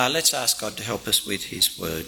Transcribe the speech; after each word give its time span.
Uh, 0.00 0.08
let's 0.08 0.32
ask 0.32 0.58
God 0.58 0.78
to 0.78 0.82
help 0.82 1.06
us 1.06 1.26
with 1.26 1.44
His 1.44 1.78
word. 1.78 2.06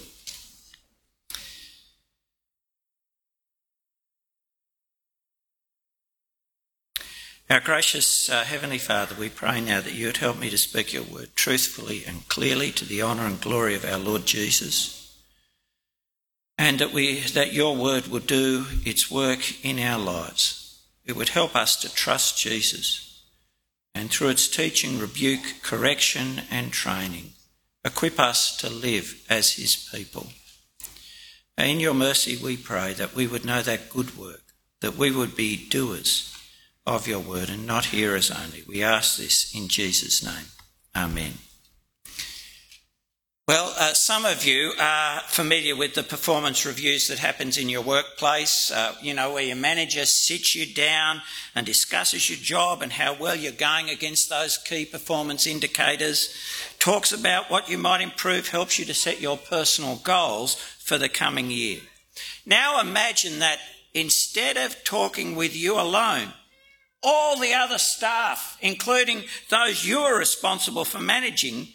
Our 7.50 7.60
gracious 7.60 8.30
uh, 8.30 8.44
Heavenly 8.44 8.78
Father, 8.78 9.14
we 9.14 9.28
pray 9.28 9.60
now 9.60 9.82
that 9.82 9.92
you 9.92 10.06
would 10.06 10.16
help 10.16 10.38
me 10.38 10.48
to 10.48 10.56
speak 10.56 10.94
your 10.94 11.02
word 11.02 11.36
truthfully 11.36 12.02
and 12.06 12.26
clearly 12.28 12.70
to 12.70 12.86
the 12.86 13.02
honour 13.02 13.26
and 13.26 13.38
glory 13.38 13.74
of 13.74 13.85
our 13.85 13.99
Lord 13.99 14.24
Jesus, 14.24 15.15
and 16.57 16.79
that, 16.79 16.95
we, 16.95 17.21
that 17.21 17.53
your 17.53 17.77
word 17.77 18.07
would 18.07 18.27
do 18.27 18.65
its 18.87 19.11
work 19.11 19.63
in 19.63 19.79
our 19.79 19.99
lives. 19.99 20.83
It 21.05 21.15
would 21.15 21.29
help 21.29 21.55
us 21.55 21.77
to 21.83 21.93
trust 21.93 22.41
Jesus, 22.41 23.23
and 23.95 24.11
through 24.11 24.31
its 24.31 24.49
teaching, 24.49 24.99
rebuke, 24.99 25.61
correction, 25.63 26.41
and 26.51 26.73
training, 26.73 27.33
equip 27.85 28.19
us 28.19 28.57
to 28.59 28.71
live 28.71 29.25
as 29.29 29.53
his 29.53 29.89
people. 29.93 30.29
In 31.59 31.81
your 31.81 31.95
mercy, 31.95 32.36
we 32.42 32.56
pray 32.56 32.92
that 32.95 33.14
we 33.14 33.27
would 33.27 33.45
know 33.45 33.62
that 33.62 33.91
good 33.91 34.16
work, 34.16 34.42
that 34.80 34.96
we 34.96 35.10
would 35.10 35.36
be 35.36 35.68
doers 35.68 36.36
of 36.86 37.06
your 37.06 37.20
word 37.20 37.48
and 37.48 37.66
not 37.66 37.86
hearers 37.86 38.30
only. 38.30 38.64
We 38.66 38.82
ask 38.82 39.16
this 39.16 39.55
in 39.55 39.68
Jesus' 39.68 40.24
name. 40.24 40.46
Amen. 40.96 41.34
Well, 43.48 43.74
uh, 43.77 43.92
some 43.95 44.24
of 44.24 44.45
you 44.45 44.73
are 44.78 45.19
familiar 45.27 45.74
with 45.74 45.95
the 45.95 46.05
performance 46.05 46.64
reviews 46.64 47.09
that 47.09 47.19
happens 47.19 47.59
in 47.59 47.69
your 47.69 47.83
workplace. 47.83 48.70
Uh, 48.70 48.95
you 49.02 49.14
know, 49.14 49.33
where 49.33 49.42
your 49.42 49.56
manager 49.56 50.06
sits 50.06 50.55
you 50.55 50.73
down 50.73 51.23
and 51.52 51.66
discusses 51.66 52.30
your 52.30 52.38
job 52.38 52.83
and 52.83 52.92
how 52.92 53.14
well 53.14 53.34
you're 53.34 53.50
going 53.50 53.91
against 53.91 54.30
those 54.30 54.59
key 54.59 54.84
performance 54.84 55.45
indicators, 55.45 56.33
talks 56.78 57.10
about 57.10 57.50
what 57.50 57.69
you 57.69 57.78
might 57.78 58.00
improve, 58.00 58.47
helps 58.47 58.78
you 58.78 58.84
to 58.84 58.95
set 58.95 59.20
your 59.20 59.36
personal 59.36 59.97
goals 59.97 60.55
for 60.78 60.97
the 60.97 61.09
coming 61.09 61.50
year. 61.50 61.80
Now 62.47 62.81
imagine 62.81 63.41
that 63.41 63.59
instead 63.92 64.56
of 64.56 64.84
talking 64.84 65.34
with 65.34 65.56
you 65.56 65.81
alone, 65.81 66.33
all 67.03 67.41
the 67.41 67.55
other 67.55 67.78
staff, 67.78 68.56
including 68.61 69.25
those 69.50 69.84
you 69.84 69.98
are 69.98 70.16
responsible 70.16 70.84
for 70.84 71.00
managing, 71.00 71.66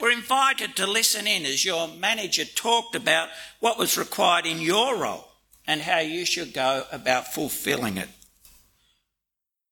were 0.00 0.10
invited 0.10 0.76
to 0.76 0.86
listen 0.86 1.26
in 1.26 1.46
as 1.46 1.64
your 1.64 1.88
manager 1.88 2.44
talked 2.44 2.94
about 2.94 3.28
what 3.60 3.78
was 3.78 3.96
required 3.96 4.46
in 4.46 4.60
your 4.60 4.96
role 4.96 5.28
and 5.66 5.80
how 5.82 5.98
you 5.98 6.24
should 6.24 6.52
go 6.52 6.84
about 6.92 7.32
fulfilling 7.32 7.96
it. 7.96 8.08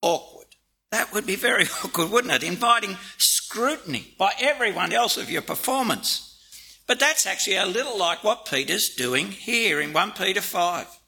Awkward. 0.01 0.47
That 0.91 1.13
would 1.13 1.25
be 1.25 1.35
very 1.35 1.65
awkward, 1.83 2.11
wouldn't 2.11 2.33
it? 2.33 2.43
Inviting 2.43 2.97
scrutiny 3.17 4.13
by 4.17 4.33
everyone 4.39 4.93
else 4.93 5.17
of 5.17 5.29
your 5.29 5.41
performance. 5.41 6.31
But 6.87 6.99
that's 6.99 7.25
actually 7.25 7.55
a 7.57 7.65
little 7.65 7.97
like 7.97 8.23
what 8.23 8.45
Peter's 8.45 8.89
doing 8.89 9.31
here 9.31 9.79
in 9.79 9.93
1 9.93 10.11
Peter 10.11 10.41
5. 10.41 10.99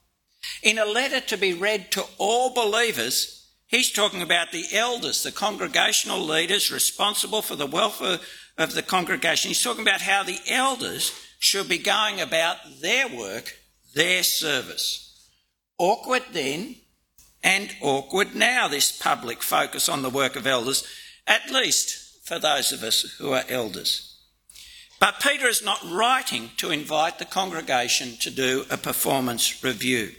In 0.62 0.78
a 0.78 0.84
letter 0.84 1.20
to 1.20 1.36
be 1.36 1.52
read 1.52 1.90
to 1.92 2.04
all 2.18 2.54
believers, 2.54 3.38
He's 3.68 3.92
talking 3.92 4.22
about 4.22 4.50
the 4.50 4.64
elders, 4.72 5.22
the 5.22 5.30
congregational 5.30 6.20
leaders 6.20 6.72
responsible 6.72 7.42
for 7.42 7.54
the 7.54 7.66
welfare 7.66 8.18
of 8.58 8.74
the 8.74 8.82
congregation. 8.82 9.48
He's 9.48 9.62
talking 9.62 9.82
about 9.82 10.02
how 10.02 10.22
the 10.22 10.40
elders 10.48 11.12
should 11.38 11.68
be 11.68 11.78
going 11.78 12.20
about 12.20 12.56
their 12.82 13.08
work, 13.08 13.56
their 13.94 14.22
service. 14.22 15.04
Awkward 15.78 16.24
then 16.32 16.74
and 17.42 17.74
awkward 17.80 18.34
now, 18.34 18.66
this 18.66 18.90
public 18.90 19.42
focus 19.42 19.88
on 19.88 20.02
the 20.02 20.10
work 20.10 20.34
of 20.34 20.46
elders, 20.46 20.84
at 21.26 21.50
least 21.50 22.26
for 22.26 22.38
those 22.38 22.72
of 22.72 22.82
us 22.82 23.02
who 23.18 23.32
are 23.32 23.44
elders. 23.48 24.16
But 25.00 25.20
Peter 25.20 25.46
is 25.46 25.64
not 25.64 25.80
writing 25.88 26.50
to 26.56 26.72
invite 26.72 27.20
the 27.20 27.24
congregation 27.24 28.16
to 28.16 28.30
do 28.30 28.64
a 28.68 28.76
performance 28.76 29.62
review. 29.62 30.10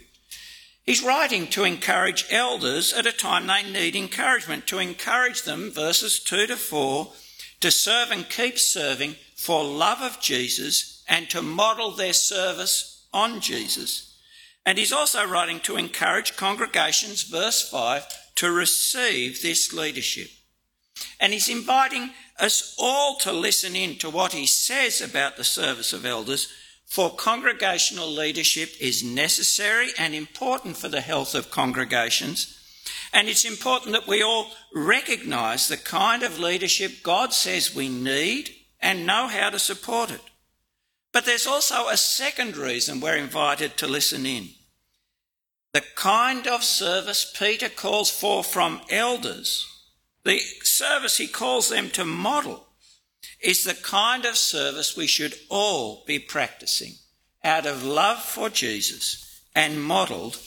He's 0.82 1.02
writing 1.02 1.46
to 1.48 1.64
encourage 1.64 2.26
elders 2.30 2.94
at 2.94 3.04
a 3.04 3.12
time 3.12 3.46
they 3.46 3.70
need 3.70 3.94
encouragement, 3.94 4.66
to 4.68 4.78
encourage 4.78 5.42
them, 5.42 5.70
verses 5.70 6.18
2 6.18 6.46
to 6.46 6.56
4, 6.56 7.12
to 7.60 7.70
serve 7.70 8.10
and 8.10 8.28
keep 8.28 8.58
serving 8.58 9.16
for 9.36 9.64
love 9.64 10.00
of 10.00 10.20
Jesus 10.20 11.04
and 11.08 11.28
to 11.30 11.42
model 11.42 11.90
their 11.90 12.12
service 12.12 13.06
on 13.12 13.40
Jesus. 13.40 14.18
And 14.64 14.78
he's 14.78 14.92
also 14.92 15.26
writing 15.26 15.60
to 15.60 15.76
encourage 15.76 16.36
congregations, 16.36 17.22
verse 17.22 17.68
5, 17.68 18.06
to 18.36 18.50
receive 18.50 19.42
this 19.42 19.72
leadership. 19.72 20.28
And 21.18 21.32
he's 21.32 21.48
inviting 21.48 22.10
us 22.38 22.74
all 22.78 23.16
to 23.16 23.32
listen 23.32 23.74
in 23.74 23.96
to 23.98 24.10
what 24.10 24.32
he 24.32 24.46
says 24.46 25.00
about 25.00 25.36
the 25.36 25.44
service 25.44 25.92
of 25.92 26.04
elders 26.04 26.48
for 26.90 27.14
congregational 27.14 28.10
leadership 28.10 28.70
is 28.80 29.04
necessary 29.04 29.90
and 29.96 30.12
important 30.12 30.76
for 30.76 30.88
the 30.88 31.00
health 31.00 31.36
of 31.36 31.48
congregations. 31.48 32.59
And 33.12 33.28
it's 33.28 33.44
important 33.44 33.92
that 33.92 34.06
we 34.06 34.22
all 34.22 34.52
recognise 34.74 35.66
the 35.66 35.76
kind 35.76 36.22
of 36.22 36.38
leadership 36.38 37.02
God 37.02 37.32
says 37.32 37.74
we 37.74 37.88
need 37.88 38.50
and 38.80 39.06
know 39.06 39.26
how 39.26 39.50
to 39.50 39.58
support 39.58 40.10
it. 40.10 40.20
But 41.12 41.24
there's 41.24 41.46
also 41.46 41.88
a 41.88 41.96
second 41.96 42.56
reason 42.56 43.00
we're 43.00 43.16
invited 43.16 43.76
to 43.78 43.86
listen 43.86 44.26
in. 44.26 44.50
The 45.72 45.82
kind 45.94 46.46
of 46.46 46.64
service 46.64 47.32
Peter 47.36 47.68
calls 47.68 48.10
for 48.10 48.42
from 48.42 48.80
elders, 48.90 49.66
the 50.24 50.38
service 50.62 51.16
he 51.16 51.26
calls 51.26 51.68
them 51.68 51.90
to 51.90 52.04
model, 52.04 52.66
is 53.40 53.64
the 53.64 53.74
kind 53.74 54.24
of 54.24 54.36
service 54.36 54.96
we 54.96 55.06
should 55.06 55.34
all 55.48 56.04
be 56.06 56.18
practicing 56.18 56.94
out 57.42 57.66
of 57.66 57.84
love 57.84 58.18
for 58.18 58.50
Jesus 58.50 59.42
and 59.54 59.82
modelled 59.82 60.38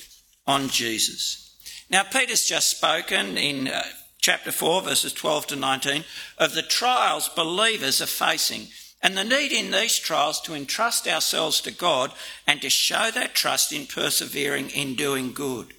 on 0.45 0.69
Jesus. 0.69 1.52
Now, 1.89 2.03
Peter's 2.03 2.45
just 2.45 2.69
spoken 2.69 3.37
in 3.37 3.67
uh, 3.67 3.83
chapter 4.19 4.51
4, 4.51 4.83
verses 4.83 5.13
12 5.13 5.47
to 5.47 5.55
19, 5.55 6.03
of 6.37 6.53
the 6.53 6.61
trials 6.61 7.29
believers 7.29 8.01
are 8.01 8.07
facing 8.07 8.67
and 9.03 9.17
the 9.17 9.23
need 9.25 9.51
in 9.51 9.69
these 9.69 9.99
trials 9.99 10.39
to 10.41 10.55
entrust 10.55 11.07
ourselves 11.09 11.59
to 11.61 11.71
God 11.71 12.13
and 12.47 12.61
to 12.61 12.69
show 12.69 13.11
that 13.11 13.35
trust 13.35 13.73
in 13.73 13.85
persevering 13.85 14.69
in 14.69 14.95
doing 14.95 15.33
good. 15.33 15.73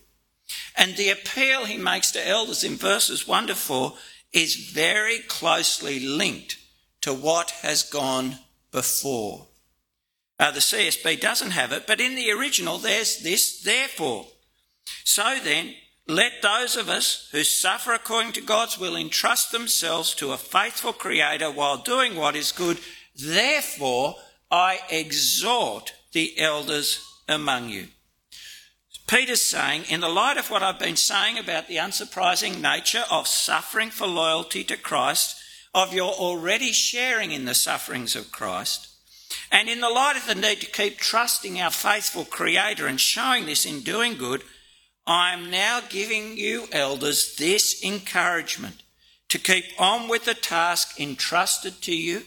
And 0.77 0.95
the 0.95 1.09
appeal 1.09 1.65
he 1.65 1.79
makes 1.79 2.11
to 2.13 2.29
elders 2.29 2.63
in 2.63 2.77
verses 2.77 3.27
1 3.27 3.47
to 3.47 3.55
4 3.55 3.95
is 4.35 4.57
very 4.57 5.21
closely 5.21 6.01
linked 6.01 6.59
to 7.01 7.15
what 7.15 7.51
has 7.63 7.83
gone 7.83 8.39
before. 8.71 9.47
Uh, 10.39 10.51
the 10.51 10.61
CSB 10.61 11.19
doesn't 11.19 11.53
have 11.53 11.73
it, 11.73 11.87
but 11.87 12.01
in 12.01 12.17
the 12.17 12.31
original 12.31 12.77
there's 12.77 13.21
this, 13.21 13.63
therefore. 13.63 14.27
So 15.05 15.39
then, 15.43 15.75
let 16.07 16.43
those 16.43 16.77
of 16.77 16.89
us 16.89 17.29
who 17.33 17.45
suffer 17.45 17.93
according 17.95 18.33
to 18.33 18.43
God's 18.43 18.79
will 18.79 18.97
entrust 18.97 19.53
themselves 19.53 20.15
to 20.17 20.33
a 20.33 20.37
faithful 20.37 20.93
Creator 20.93 21.51
while 21.51 21.79
doing 21.79 22.15
what 22.15 22.37
is 22.37 22.53
good. 22.53 22.79
Therefore, 23.17 24.17
I 24.51 24.81
exhort 24.91 25.95
the 26.13 26.39
elders 26.39 27.03
among 27.29 27.71
you. 27.71 27.89
Peter's 29.07 29.43
saying, 29.43 29.85
in 29.89 30.01
the 30.01 30.09
light 30.09 30.39
of 30.39 30.51
what 30.51 30.63
I've 30.63 30.79
been 30.79 30.97
saying 30.97 31.39
about 31.39 31.69
the 31.69 31.77
unsurprising 31.77 32.61
nature 32.61 33.05
of 33.11 33.27
suffering 33.27 33.91
for 33.91 34.07
loyalty 34.07 34.65
to 34.65 34.77
Christ, 34.77 35.37
of 35.75 35.93
your 35.93 36.13
already 36.13 36.73
sharing 36.73 37.33
in 37.33 37.45
the 37.45 37.55
sufferings 37.55 38.15
of 38.15 38.33
Christ, 38.33 38.89
and 39.51 39.69
in 39.69 39.81
the 39.81 39.91
light 39.91 40.17
of 40.17 40.27
the 40.27 40.35
need 40.35 40.61
to 40.61 40.71
keep 40.71 40.99
trusting 40.99 41.61
our 41.61 41.71
faithful 41.71 42.25
Creator 42.25 42.87
and 42.87 43.01
showing 43.01 43.47
this 43.47 43.67
in 43.67 43.81
doing 43.81 44.17
good, 44.17 44.43
I 45.07 45.35
am 45.35 45.51
now 45.51 45.81
giving 45.89 46.37
you 46.37 46.67
elders 46.73 47.37
this 47.37 47.85
encouragement 47.85 48.83
to 49.29 49.39
keep 49.39 49.65
on 49.79 50.09
with 50.09 50.25
the 50.25 50.35
task 50.35 50.99
entrusted 50.99 51.83
to 51.83 51.95
you 51.95 52.23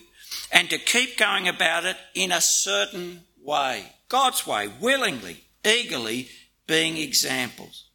and 0.52 0.70
to 0.70 0.78
keep 0.78 1.18
going 1.18 1.48
about 1.48 1.86
it 1.86 1.98
in 2.14 2.32
a 2.32 2.42
certain 2.42 3.22
way, 3.42 3.94
God's 4.10 4.46
way, 4.46 4.68
willingly, 4.68 5.46
eagerly 5.66 6.30
being 6.68 6.98
examples. 6.98 7.86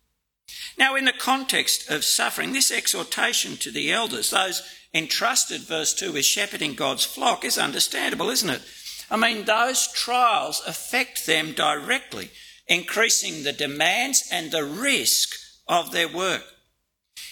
Now, 0.78 0.96
in 0.96 1.04
the 1.04 1.12
context 1.12 1.90
of 1.90 2.04
suffering, 2.04 2.52
this 2.52 2.72
exhortation 2.72 3.56
to 3.58 3.70
the 3.70 3.92
elders, 3.92 4.30
those 4.30 4.62
entrusted, 4.94 5.60
verse 5.62 5.94
2, 5.94 6.12
with 6.12 6.24
shepherding 6.24 6.74
God's 6.74 7.04
flock 7.04 7.44
is 7.44 7.58
understandable, 7.58 8.30
isn't 8.30 8.50
it? 8.50 8.62
I 9.10 9.16
mean, 9.16 9.44
those 9.44 9.92
trials 9.92 10.62
affect 10.66 11.26
them 11.26 11.52
directly, 11.52 12.30
increasing 12.72 13.42
the 13.42 13.52
demands 13.52 14.28
and 14.32 14.50
the 14.50 14.64
risk 14.64 15.36
of 15.68 15.92
their 15.92 16.08
work. 16.08 16.44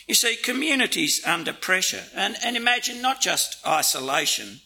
You 0.07 0.15
see, 0.15 0.37
communities 0.37 1.25
under 1.25 1.53
pressure, 1.53 2.03
and, 2.15 2.37
and 2.45 2.57
imagine 2.57 3.01
not 3.01 3.21
just 3.21 3.65
isolation, 3.67 4.61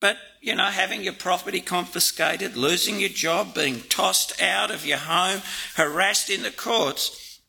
but, 0.00 0.18
you 0.40 0.54
know, 0.54 0.66
having 0.66 1.02
your 1.02 1.12
property 1.12 1.60
confiscated, 1.60 2.56
losing 2.56 2.98
your 3.00 3.08
job, 3.08 3.54
being 3.54 3.80
tossed 3.88 4.40
out 4.42 4.70
of 4.70 4.84
your 4.84 4.98
home, 4.98 5.40
harassed 5.76 6.28
in 6.28 6.42
the 6.42 6.50
courts. 6.50 7.40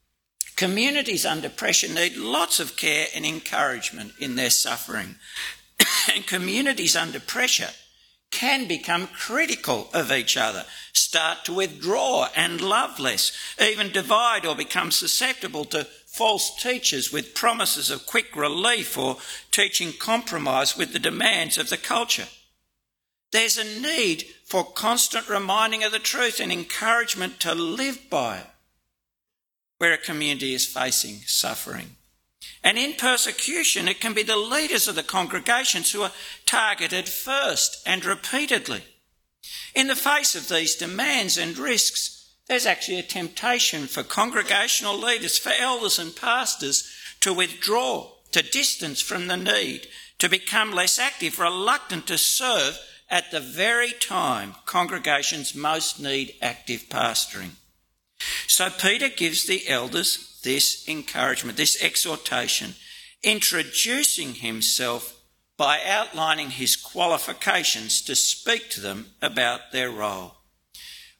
Communities 0.55 1.25
under 1.25 1.49
pressure 1.49 1.91
need 1.91 2.15
lots 2.15 2.59
of 2.59 2.77
care 2.77 3.07
and 3.15 3.25
encouragement 3.25 4.13
in 4.19 4.35
their 4.35 4.51
suffering. 4.51 5.15
and 6.13 6.27
communities 6.27 6.95
under 6.95 7.19
pressure 7.19 7.71
can 8.33 8.67
become 8.67 9.05
critical 9.07 9.87
of 9.93 10.11
each 10.11 10.35
other, 10.35 10.65
start 10.91 11.45
to 11.45 11.53
withdraw 11.53 12.27
and 12.35 12.59
love 12.59 12.99
less, 12.99 13.31
even 13.61 13.91
divide 13.91 14.43
or 14.43 14.55
become 14.55 14.89
susceptible 14.89 15.63
to 15.65 15.85
false 16.07 16.55
teachers 16.61 17.13
with 17.13 17.35
promises 17.35 17.91
of 17.91 18.07
quick 18.07 18.35
relief 18.35 18.97
or 18.97 19.17
teaching 19.51 19.93
compromise 19.93 20.75
with 20.75 20.93
the 20.93 20.99
demands 20.99 21.59
of 21.59 21.69
the 21.69 21.77
culture. 21.77 22.27
There's 23.31 23.57
a 23.57 23.81
need 23.81 24.25
for 24.45 24.65
constant 24.65 25.29
reminding 25.29 25.83
of 25.83 25.91
the 25.91 25.99
truth 25.99 26.39
and 26.39 26.51
encouragement 26.51 27.39
to 27.41 27.53
live 27.53 28.09
by 28.09 28.39
it 28.39 28.47
where 29.77 29.93
a 29.93 29.97
community 29.97 30.53
is 30.53 30.65
facing 30.65 31.17
suffering. 31.25 31.97
And 32.63 32.77
in 32.77 32.93
persecution, 32.93 33.87
it 33.87 33.99
can 33.99 34.13
be 34.13 34.23
the 34.23 34.37
leaders 34.37 34.87
of 34.87 34.95
the 34.95 35.03
congregations 35.03 35.91
who 35.91 36.01
are 36.01 36.11
targeted 36.45 37.09
first 37.09 37.83
and 37.85 38.05
repeatedly. 38.05 38.83
In 39.75 39.87
the 39.87 39.95
face 39.95 40.35
of 40.35 40.47
these 40.47 40.75
demands 40.75 41.37
and 41.37 41.57
risks, 41.57 42.31
there's 42.47 42.65
actually 42.65 42.99
a 42.99 43.03
temptation 43.03 43.87
for 43.87 44.03
congregational 44.03 44.97
leaders, 44.97 45.37
for 45.37 45.51
elders 45.57 45.99
and 45.99 46.15
pastors 46.15 46.89
to 47.19 47.33
withdraw, 47.33 48.11
to 48.31 48.41
distance 48.41 49.01
from 49.01 49.27
the 49.27 49.37
need, 49.37 49.87
to 50.19 50.29
become 50.29 50.71
less 50.71 50.99
active, 50.99 51.39
reluctant 51.39 52.07
to 52.07 52.17
serve 52.17 52.79
at 53.09 53.31
the 53.31 53.39
very 53.39 53.91
time 53.91 54.55
congregations 54.65 55.53
most 55.53 55.99
need 55.99 56.33
active 56.41 56.83
pastoring. 56.89 57.51
So 58.47 58.69
Peter 58.69 59.09
gives 59.09 59.45
the 59.45 59.67
elders 59.67 60.32
this 60.43 60.87
encouragement, 60.87 61.57
this 61.57 61.81
exhortation, 61.81 62.75
introducing 63.23 64.35
himself 64.35 65.19
by 65.57 65.79
outlining 65.85 66.51
his 66.51 66.75
qualifications 66.75 68.01
to 68.01 68.15
speak 68.15 68.69
to 68.69 68.81
them 68.81 69.07
about 69.21 69.71
their 69.71 69.89
role. 69.89 70.35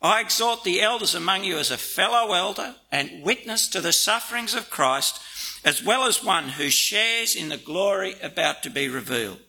I 0.02 0.20
exhort 0.20 0.64
the 0.64 0.82
elders 0.82 1.16
among 1.16 1.46
you 1.46 1.58
as 1.58 1.72
a 1.72 1.78
fellow 1.78 2.34
elder 2.34 2.76
and 2.92 3.24
witness 3.24 3.70
to 3.70 3.80
the 3.80 3.94
sufferings 3.94 4.54
of 4.54 4.70
Christ, 4.70 5.22
as 5.64 5.82
well 5.82 6.06
as 6.06 6.24
one 6.24 6.50
who 6.50 6.70
shares 6.70 7.36
in 7.36 7.48
the 7.48 7.58
glory 7.58 8.16
about 8.22 8.64
to 8.64 8.70
be 8.70 8.90
revealed. 8.90 9.40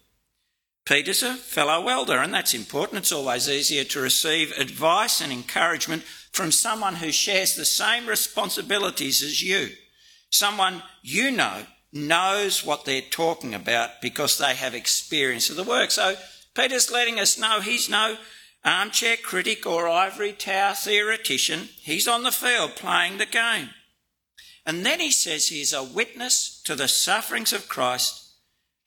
Peter's 0.85 1.23
a 1.23 1.35
fellow 1.35 1.89
elder, 1.89 2.19
and 2.19 2.33
that's 2.33 2.55
important. 2.55 2.99
It's 2.99 3.11
always 3.11 3.49
easier 3.49 3.85
to 3.85 4.01
receive 4.01 4.53
advice 4.53 5.21
and 5.21 5.33
encouragement 5.33 6.05
from 6.35 6.51
someone 6.51 6.97
who 6.97 7.13
shares 7.13 7.55
the 7.55 7.65
same 7.65 8.09
responsibilities 8.09 9.23
as 9.23 9.41
you. 9.41 9.69
Someone 10.31 10.83
you 11.01 11.31
know 11.31 11.63
knows 11.93 12.65
what 12.65 12.85
they're 12.85 13.01
talking 13.01 13.55
about 13.55 14.03
because 14.03 14.37
they 14.37 14.57
have 14.57 14.75
experience 14.75 15.49
of 15.49 15.55
the 15.55 15.63
work. 15.63 15.93
So 15.93 16.17
Peter's 16.57 16.91
letting 16.91 17.21
us 17.21 17.39
know 17.39 17.61
he's 17.61 17.89
no 17.89 18.17
armchair 18.65 19.17
critic 19.17 19.65
or 19.65 19.89
ivory 19.89 20.33
tower 20.33 20.75
theoretician. 20.75 21.69
He's 21.81 22.09
on 22.09 22.25
the 22.25 22.33
field 22.33 22.75
playing 22.75 23.19
the 23.19 23.27
game. 23.27 23.71
And 24.67 24.85
then 24.85 24.99
he 24.99 25.13
says 25.13 25.47
he's 25.47 25.73
a 25.73 25.85
witness 25.85 26.61
to 26.65 26.75
the 26.75 26.89
sufferings 26.89 27.53
of 27.53 27.69
Christ 27.69 28.29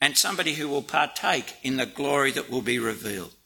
and 0.01 0.17
somebody 0.17 0.55
who 0.55 0.67
will 0.67 0.81
partake 0.81 1.55
in 1.63 1.77
the 1.77 1.85
glory 1.85 2.31
that 2.31 2.49
will 2.49 2.61
be 2.61 2.77
revealed. 2.77 3.36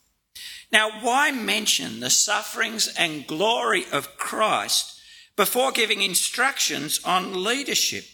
Now, 0.72 0.90
why 1.02 1.32
mention 1.32 2.00
the 2.00 2.10
sufferings 2.10 2.88
and 2.98 3.28
glory 3.28 3.86
of 3.92 4.18
Christ 4.18 5.00
before 5.36 5.72
giving 5.72 6.02
instructions 6.02 7.02
on 7.04 7.44
leadership? 7.44 8.06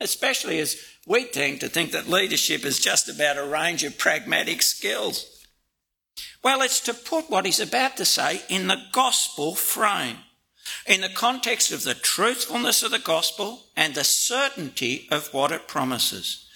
Especially 0.00 0.58
as 0.58 0.76
we 1.06 1.26
tend 1.26 1.60
to 1.60 1.68
think 1.68 1.92
that 1.92 2.08
leadership 2.08 2.64
is 2.64 2.80
just 2.80 3.08
about 3.08 3.38
a 3.38 3.44
range 3.44 3.84
of 3.84 3.98
pragmatic 3.98 4.62
skills. 4.62 5.46
Well, 6.42 6.62
it's 6.62 6.80
to 6.80 6.94
put 6.94 7.30
what 7.30 7.44
he's 7.44 7.60
about 7.60 7.96
to 7.98 8.04
say 8.04 8.42
in 8.48 8.66
the 8.66 8.82
gospel 8.92 9.54
frame, 9.54 10.16
in 10.86 11.02
the 11.02 11.08
context 11.08 11.70
of 11.70 11.84
the 11.84 11.94
truthfulness 11.94 12.82
of 12.82 12.90
the 12.90 12.98
gospel 12.98 13.66
and 13.76 13.94
the 13.94 14.04
certainty 14.04 15.06
of 15.10 15.32
what 15.32 15.52
it 15.52 15.68
promises. 15.68 16.48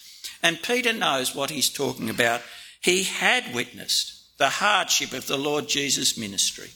And 0.42 0.62
Peter 0.62 0.92
knows 0.92 1.34
what 1.34 1.50
he's 1.50 1.70
talking 1.70 2.10
about. 2.10 2.40
He 2.80 3.04
had 3.04 3.54
witnessed 3.54 4.23
the 4.38 4.48
hardship 4.48 5.12
of 5.12 5.26
the 5.26 5.38
Lord 5.38 5.69
Jesus' 5.69 6.19
ministry, 6.19 6.70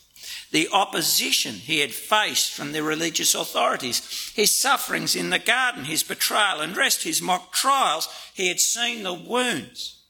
the 0.50 0.68
opposition 0.72 1.54
he 1.54 1.80
had 1.80 1.92
faced 1.92 2.52
from 2.52 2.72
the 2.72 2.82
religious 2.82 3.34
authorities, 3.34 4.32
his 4.34 4.54
sufferings 4.54 5.16
in 5.16 5.30
the 5.30 5.38
garden, 5.38 5.84
his 5.84 6.02
betrayal 6.02 6.60
and 6.60 6.76
rest, 6.76 7.02
his 7.02 7.20
mock 7.20 7.52
trials. 7.52 8.08
He 8.34 8.48
had 8.48 8.60
seen 8.60 9.02
the 9.02 9.14
wounds 9.14 10.02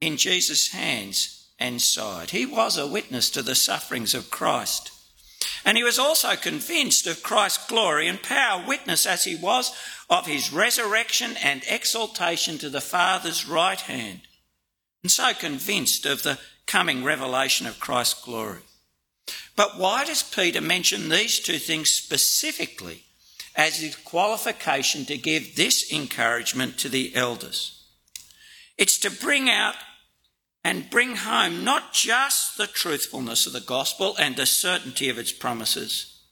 in 0.00 0.16
Jesus' 0.16 0.68
hands 0.72 1.48
and 1.58 1.80
side. 1.80 2.30
He 2.30 2.46
was 2.46 2.76
a 2.76 2.86
witness 2.86 3.30
to 3.30 3.42
the 3.42 3.54
sufferings 3.54 4.14
of 4.14 4.30
Christ. 4.30 4.90
And 5.64 5.76
he 5.76 5.84
was 5.84 5.98
also 5.98 6.36
convinced 6.36 7.06
of 7.06 7.22
Christ's 7.22 7.66
glory 7.66 8.06
and 8.06 8.22
power, 8.22 8.64
witness 8.66 9.06
as 9.06 9.24
he 9.24 9.34
was 9.34 9.72
of 10.10 10.26
his 10.26 10.52
resurrection 10.52 11.36
and 11.42 11.62
exaltation 11.68 12.58
to 12.58 12.68
the 12.68 12.80
Father's 12.80 13.46
right 13.46 13.80
hand, 13.80 14.20
and 15.04 15.10
so 15.10 15.34
convinced 15.34 16.06
of 16.06 16.22
the 16.22 16.38
coming 16.66 17.04
revelation 17.04 17.66
of 17.66 17.78
Christ's 17.78 18.24
glory. 18.24 18.62
But 19.54 19.78
why 19.78 20.04
does 20.04 20.22
Peter 20.22 20.62
mention 20.62 21.10
these 21.10 21.38
two 21.38 21.58
things 21.58 21.90
specifically 21.90 23.04
as 23.54 23.80
his 23.80 23.96
qualification 23.96 25.04
to 25.04 25.18
give 25.18 25.56
this 25.56 25.92
encouragement 25.92 26.78
to 26.78 26.88
the 26.88 27.14
elders? 27.14 27.84
It's 28.78 28.98
to 29.00 29.10
bring 29.10 29.50
out 29.50 29.76
and 30.64 30.88
bring 30.88 31.16
home 31.16 31.64
not 31.64 31.92
just 31.92 32.56
the 32.56 32.66
truthfulness 32.66 33.46
of 33.46 33.52
the 33.52 33.60
gospel 33.60 34.16
and 34.18 34.34
the 34.34 34.46
certainty 34.46 35.10
of 35.10 35.18
its 35.18 35.32
promises, 35.32 36.22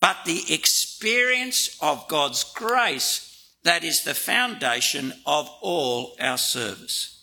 but 0.00 0.16
the 0.24 0.44
experience 0.48 1.76
of 1.82 2.08
God's 2.08 2.42
grace 2.54 3.52
that 3.64 3.84
is 3.84 4.02
the 4.02 4.14
foundation 4.14 5.12
of 5.26 5.50
all 5.60 6.16
our 6.18 6.38
service. 6.38 7.17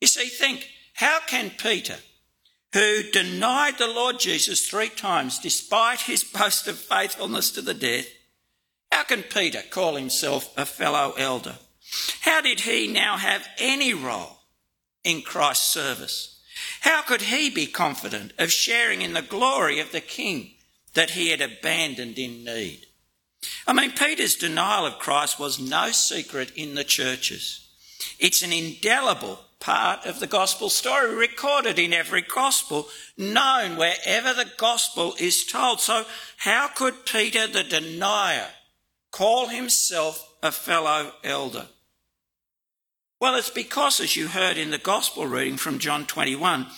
You 0.00 0.08
see, 0.08 0.28
think 0.28 0.68
how 0.94 1.20
can 1.26 1.50
Peter, 1.50 1.96
who 2.72 3.02
denied 3.10 3.78
the 3.78 3.88
Lord 3.88 4.18
Jesus 4.18 4.68
three 4.68 4.88
times 4.88 5.38
despite 5.38 6.00
his 6.00 6.24
boast 6.38 6.68
of 6.68 6.78
faithfulness 6.78 7.50
to 7.52 7.62
the 7.62 7.74
death, 7.74 8.06
how 8.90 9.04
can 9.04 9.22
Peter 9.22 9.60
call 9.70 9.96
himself 9.96 10.52
a 10.56 10.64
fellow 10.64 11.14
elder? 11.16 11.56
How 12.22 12.40
did 12.40 12.60
he 12.60 12.86
now 12.86 13.16
have 13.16 13.46
any 13.58 13.94
role 13.94 14.38
in 15.08 15.22
Christ's 15.22 15.72
service. 15.72 16.40
How 16.80 17.02
could 17.02 17.22
he 17.22 17.50
be 17.50 17.66
confident 17.66 18.32
of 18.38 18.52
sharing 18.52 19.02
in 19.02 19.14
the 19.14 19.22
glory 19.22 19.80
of 19.80 19.92
the 19.92 20.00
King 20.00 20.50
that 20.94 21.10
he 21.10 21.30
had 21.30 21.40
abandoned 21.40 22.18
in 22.18 22.44
need? 22.44 22.86
I 23.66 23.72
mean, 23.72 23.92
Peter's 23.92 24.34
denial 24.34 24.86
of 24.86 24.98
Christ 24.98 25.38
was 25.38 25.60
no 25.60 25.92
secret 25.92 26.52
in 26.56 26.74
the 26.74 26.84
churches. 26.84 27.68
It's 28.18 28.42
an 28.42 28.52
indelible 28.52 29.40
part 29.60 30.06
of 30.06 30.20
the 30.20 30.26
gospel 30.26 30.68
story, 30.68 31.14
recorded 31.14 31.78
in 31.78 31.92
every 31.92 32.22
gospel, 32.22 32.88
known 33.16 33.76
wherever 33.76 34.32
the 34.32 34.50
gospel 34.56 35.14
is 35.18 35.44
told. 35.44 35.80
So, 35.80 36.04
how 36.38 36.68
could 36.68 37.04
Peter 37.04 37.46
the 37.46 37.64
denier 37.64 38.48
call 39.10 39.48
himself 39.48 40.34
a 40.42 40.52
fellow 40.52 41.12
elder? 41.24 41.66
Well, 43.20 43.34
it's 43.34 43.50
because, 43.50 43.98
as 43.98 44.14
you 44.14 44.28
heard 44.28 44.56
in 44.56 44.70
the 44.70 44.78
Gospel 44.78 45.26
reading 45.26 45.56
from 45.56 45.80
John 45.80 46.06
21, 46.06 46.68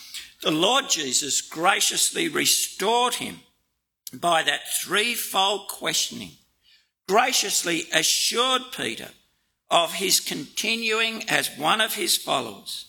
the 0.42 0.50
Lord 0.50 0.88
Jesus 0.88 1.42
graciously 1.42 2.28
restored 2.28 3.16
him 3.16 3.40
by 4.14 4.42
that 4.44 4.72
threefold 4.72 5.68
questioning, 5.68 6.32
graciously 7.06 7.84
assured 7.92 8.62
Peter 8.75 9.10
of 9.71 9.95
his 9.95 10.21
continuing 10.21 11.29
as 11.29 11.57
one 11.57 11.81
of 11.81 11.95
his 11.95 12.17
followers, 12.17 12.87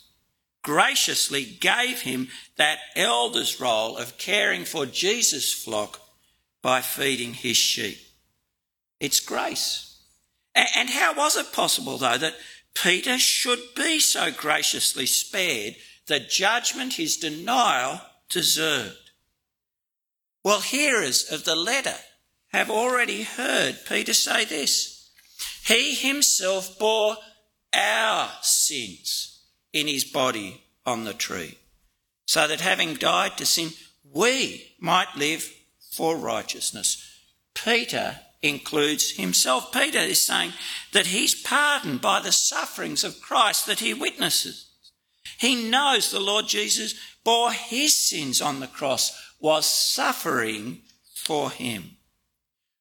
graciously 0.64 1.46
gave 1.46 2.02
him 2.02 2.28
that 2.58 2.80
elder's 2.96 3.60
role 3.60 3.98
of 3.98 4.18
caring 4.18 4.66
for 4.66 4.86
Jesus' 4.86 5.54
flock 5.54 6.00
by 6.62 6.82
feeding 6.82 7.34
his 7.34 7.58
sheep. 7.58 8.00
It's 9.00 9.20
grace. 9.20 10.00
And 10.54 10.90
how 10.90 11.14
was 11.16 11.38
it 11.38 11.54
possible, 11.54 11.98
though, 11.98 12.18
that 12.18 12.36
Peter 12.74 13.18
should 13.18 13.60
be 13.76 14.00
so 14.00 14.32
graciously 14.32 15.06
spared 15.06 15.76
the 16.08 16.20
judgment 16.20 16.94
his 16.94 17.18
denial 17.18 18.02
deserved. 18.30 19.12
Well, 20.44 20.62
hearers 20.62 21.32
of 21.32 21.46
the 21.46 21.56
letter 21.56 21.96
have 22.48 22.70
already 22.70 23.24
heard 23.24 23.86
Peter 23.88 24.14
say 24.14 24.46
this 24.46 24.91
He 25.66 25.96
himself 25.96 26.78
bore 26.80 27.18
our 27.74 28.30
sins 28.42 29.44
in 29.72 29.88
his 29.88 30.04
body 30.04 30.64
on 30.86 31.04
the 31.04 31.14
tree, 31.14 31.58
so 32.26 32.48
that 32.48 32.62
having 32.62 32.96
died 32.96 33.38
to 33.38 33.46
sin, 33.46 33.72
we 34.04 34.74
might 34.80 35.16
live 35.16 35.50
for 35.92 36.18
righteousness. 36.18 37.08
Peter 37.54 38.20
includes 38.42 39.12
himself. 39.12 39.72
Peter 39.72 40.00
is 40.00 40.24
saying 40.24 40.54
that 40.94 41.08
he's 41.08 41.40
pardoned 41.40 42.02
by 42.02 42.20
the 42.20 42.32
sufferings 42.32 43.04
of 43.04 43.22
Christ 43.22 43.68
that 43.68 43.80
he 43.80 43.94
witnesses. 43.94 44.68
He 45.38 45.70
knows 45.70 46.12
the 46.12 46.20
Lord 46.20 46.48
Jesus 46.48 46.96
bore 47.24 47.52
his 47.52 47.96
sins 47.96 48.42
on 48.42 48.60
the 48.60 48.68
cross, 48.68 49.12
was 49.40 49.66
suffering 49.66 50.82
for 51.14 51.52
him. 51.52 51.98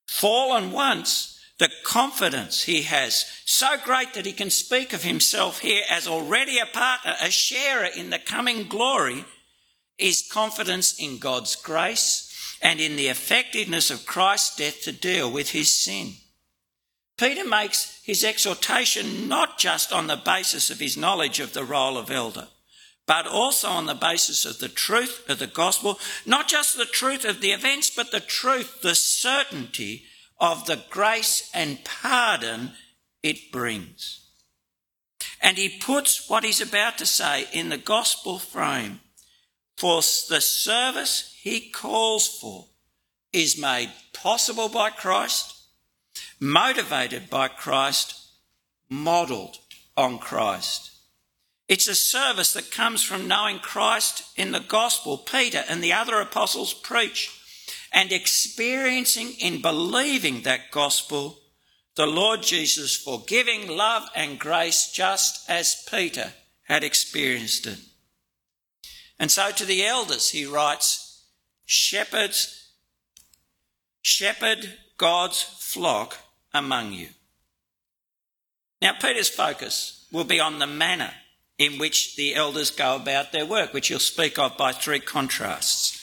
Fallen 0.07 0.73
once, 0.73 1.40
the 1.61 1.71
confidence 1.85 2.63
he 2.63 2.83
has, 2.83 3.27
so 3.45 3.77
great 3.85 4.15
that 4.15 4.25
he 4.25 4.33
can 4.33 4.49
speak 4.49 4.95
of 4.95 5.03
himself 5.03 5.61
here 5.61 5.83
as 5.91 6.09
already 6.09 6.59
a 6.59 6.65
partner, 6.65 7.15
a 7.21 7.31
sharer 7.31 7.85
in 7.85 8.09
the 8.09 8.19
coming 8.19 8.67
glory, 8.67 9.27
is 9.99 10.27
confidence 10.33 10.99
in 10.99 11.19
God's 11.19 11.57
grace 11.57 12.57
and 12.63 12.81
in 12.81 12.97
the 12.97 13.09
effectiveness 13.09 13.91
of 13.91 14.07
Christ's 14.07 14.57
death 14.57 14.83
to 14.85 14.93
deal 14.93 15.31
with 15.31 15.51
his 15.51 15.71
sin. 15.71 16.15
Peter 17.19 17.47
makes 17.47 18.01
his 18.05 18.25
exhortation 18.25 19.29
not 19.29 19.59
just 19.59 19.93
on 19.93 20.07
the 20.07 20.17
basis 20.17 20.71
of 20.71 20.81
his 20.81 20.97
knowledge 20.97 21.41
of 21.41 21.53
the 21.53 21.65
role 21.65 21.99
of 21.99 22.11
elder, 22.11 22.49
but 23.07 23.27
also 23.27 23.69
on 23.69 23.85
the 23.85 23.95
basis 23.95 24.47
of 24.47 24.61
the 24.61 24.69
truth 24.71 25.29
of 25.29 25.39
the 25.39 25.47
gospel, 25.47 26.01
not 26.25 26.49
just 26.49 26.79
the 26.79 26.87
truth 26.87 27.27
of 27.27 27.43
the 27.43 27.53
events, 27.53 27.91
but 27.91 28.11
the 28.13 28.21
truth, 28.21 28.81
the 28.81 28.95
certainty 28.95 30.07
of 30.41 30.67
the 30.67 30.83
grace 30.89 31.51
and 31.53 31.85
pardon 31.85 32.73
it 33.23 33.53
brings. 33.53 34.27
And 35.41 35.59
he 35.59 35.69
puts 35.69 36.29
what 36.29 36.45
he's 36.45 36.61
about 36.61 36.99
to 36.99 37.07
say 37.07 37.47
in 37.53 37.69
the 37.69 37.79
gospel 37.79 38.39
frame. 38.39 39.01
For 39.77 39.97
the 39.97 40.41
service 40.41 41.37
he 41.41 41.71
calls 41.71 42.29
for 42.29 42.67
is 43.33 43.59
made 43.59 43.91
possible 44.13 44.69
by 44.69 44.91
Christ, 44.91 45.57
motivated 46.39 47.31
by 47.31 47.49
Christ, 47.49 48.15
modelled 48.89 49.59
on 49.97 50.19
Christ. 50.19 50.91
It's 51.69 51.89
a 51.89 51.95
service 51.95 52.53
that 52.55 52.73
comes 52.73 53.03
from 53.03 53.29
knowing 53.29 53.61
Christ 53.61 54.25
in 54.37 54.53
the 54.53 54.61
gospel 54.61 55.17
Peter 55.17 55.65
and 55.69 55.83
the 55.83 55.93
other 55.93 56.21
apostles 56.21 56.75
preach 56.75 57.40
and 57.93 58.13
experiencing 58.13 59.33
in 59.41 59.63
believing 59.63 60.43
that 60.43 60.71
gospel 60.71 61.39
the 61.97 62.07
Lord 62.07 62.43
Jesus' 62.43 62.97
forgiving 62.97 63.69
love 63.69 64.09
and 64.15 64.39
grace 64.39 64.91
just 64.91 65.49
as 65.51 65.85
Peter 65.91 66.33
had 66.63 66.85
experienced 66.85 67.67
it. 67.67 67.79
And 69.19 69.31
so 69.31 69.51
to 69.51 69.65
the 69.65 69.85
elders 69.85 70.31
he 70.31 70.47
writes, 70.47 71.25
shepherds, 71.67 72.71
shepherd 74.01 74.79
God's 74.97 75.43
flock 75.43 76.17
among 76.55 76.93
you. 76.93 77.09
Now 78.81 78.95
Peter's 79.01 79.29
focus 79.29 80.07
will 80.11 80.25
be 80.25 80.41
on 80.41 80.59
the 80.59 80.67
manner 80.67 81.13
in 81.59 81.79
which 81.79 82.17
the 82.17 82.35
elders 82.35 82.71
go 82.71 82.97
about 82.97 83.33
their 83.33 83.45
work, 83.45 83.75
which 83.75 83.89
he'll 83.89 83.99
speak 83.99 84.39
of 84.39 84.57
by 84.57 84.73
three 84.73 85.01
contrasts. 85.01 86.00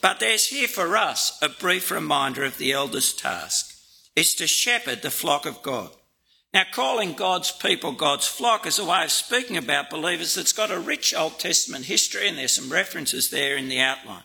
But 0.00 0.20
there's 0.20 0.48
here 0.48 0.68
for 0.68 0.96
us 0.96 1.38
a 1.42 1.48
brief 1.48 1.90
reminder 1.90 2.44
of 2.44 2.58
the 2.58 2.72
elders' 2.72 3.12
task. 3.12 3.74
It's 4.14 4.34
to 4.34 4.46
shepherd 4.46 5.02
the 5.02 5.10
flock 5.10 5.46
of 5.46 5.62
God. 5.62 5.90
Now, 6.54 6.64
calling 6.72 7.12
God's 7.12 7.52
people 7.52 7.92
God's 7.92 8.26
flock 8.26 8.66
is 8.66 8.78
a 8.78 8.84
way 8.84 9.04
of 9.04 9.10
speaking 9.10 9.56
about 9.56 9.90
believers 9.90 10.34
that's 10.34 10.52
got 10.52 10.70
a 10.70 10.78
rich 10.78 11.14
Old 11.14 11.38
Testament 11.38 11.84
history, 11.84 12.26
and 12.26 12.38
there's 12.38 12.54
some 12.54 12.72
references 12.72 13.30
there 13.30 13.56
in 13.56 13.68
the 13.68 13.80
outline. 13.80 14.22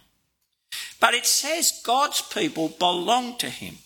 But 1.00 1.14
it 1.14 1.26
says 1.26 1.82
God's 1.84 2.22
people 2.22 2.70
belong 2.70 3.38
to 3.40 3.50
Him, 3.50 3.80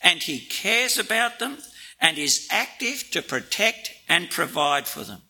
and 0.00 0.22
He 0.22 0.38
cares 0.38 0.98
about 0.98 1.38
them 1.38 1.58
and 2.00 2.16
is 2.16 2.48
active 2.50 3.10
to 3.10 3.22
protect 3.22 3.92
and 4.08 4.30
provide 4.30 4.86
for 4.86 5.04
them. 5.04 5.20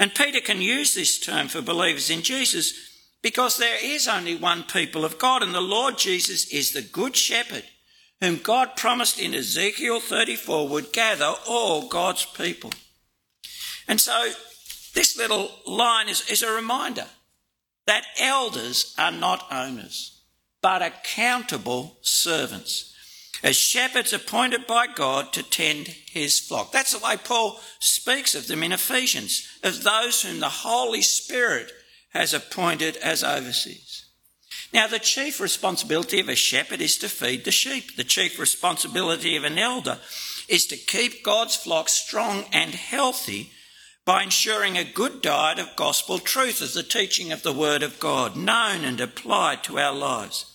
And 0.00 0.14
Peter 0.14 0.40
can 0.40 0.60
use 0.60 0.94
this 0.94 1.18
term 1.18 1.48
for 1.48 1.60
believers 1.60 2.10
in 2.10 2.22
Jesus 2.22 2.93
because 3.24 3.56
there 3.56 3.78
is 3.82 4.06
only 4.06 4.36
one 4.36 4.64
people 4.64 5.02
of 5.02 5.18
God, 5.18 5.42
and 5.42 5.54
the 5.54 5.60
Lord 5.62 5.96
Jesus 5.96 6.46
is 6.52 6.72
the 6.72 6.82
Good 6.82 7.16
Shepherd 7.16 7.64
whom 8.20 8.36
God 8.36 8.76
promised 8.76 9.18
in 9.18 9.34
Ezekiel 9.34 9.98
34 9.98 10.68
would 10.68 10.92
gather 10.92 11.32
all 11.48 11.88
God's 11.88 12.26
people. 12.26 12.70
And 13.88 13.98
so 13.98 14.30
this 14.92 15.16
little 15.16 15.50
line 15.66 16.10
is, 16.10 16.28
is 16.30 16.42
a 16.42 16.52
reminder 16.52 17.06
that 17.86 18.04
elders 18.20 18.94
are 18.98 19.10
not 19.10 19.46
owners, 19.50 20.20
but 20.60 20.82
accountable 20.82 21.96
servants 22.02 22.94
as 23.42 23.56
shepherds 23.56 24.12
appointed 24.12 24.66
by 24.66 24.86
God 24.86 25.32
to 25.32 25.42
tend 25.42 25.88
his 25.88 26.40
flock. 26.40 26.72
That's 26.72 26.92
the 26.92 27.02
way 27.02 27.16
Paul 27.16 27.58
speaks 27.78 28.34
of 28.34 28.48
them 28.48 28.62
in 28.62 28.72
Ephesians, 28.72 29.48
of 29.62 29.82
those 29.82 30.20
whom 30.20 30.40
the 30.40 30.48
Holy 30.48 31.00
Spirit 31.00 31.72
has 32.14 32.32
appointed 32.32 32.96
as 32.98 33.24
overseers. 33.24 34.06
Now, 34.72 34.86
the 34.86 34.98
chief 34.98 35.40
responsibility 35.40 36.20
of 36.20 36.28
a 36.28 36.34
shepherd 36.34 36.80
is 36.80 36.96
to 36.98 37.08
feed 37.08 37.44
the 37.44 37.50
sheep. 37.50 37.96
The 37.96 38.04
chief 38.04 38.38
responsibility 38.38 39.36
of 39.36 39.44
an 39.44 39.58
elder 39.58 39.98
is 40.48 40.66
to 40.66 40.76
keep 40.76 41.24
God's 41.24 41.56
flock 41.56 41.88
strong 41.88 42.44
and 42.52 42.74
healthy 42.74 43.50
by 44.04 44.22
ensuring 44.22 44.76
a 44.76 44.84
good 44.84 45.22
diet 45.22 45.58
of 45.58 45.76
gospel 45.76 46.18
truth 46.18 46.60
as 46.60 46.74
the 46.74 46.82
teaching 46.82 47.32
of 47.32 47.42
the 47.42 47.52
Word 47.52 47.82
of 47.82 47.98
God, 48.00 48.36
known 48.36 48.84
and 48.84 49.00
applied 49.00 49.64
to 49.64 49.78
our 49.78 49.94
lives. 49.94 50.46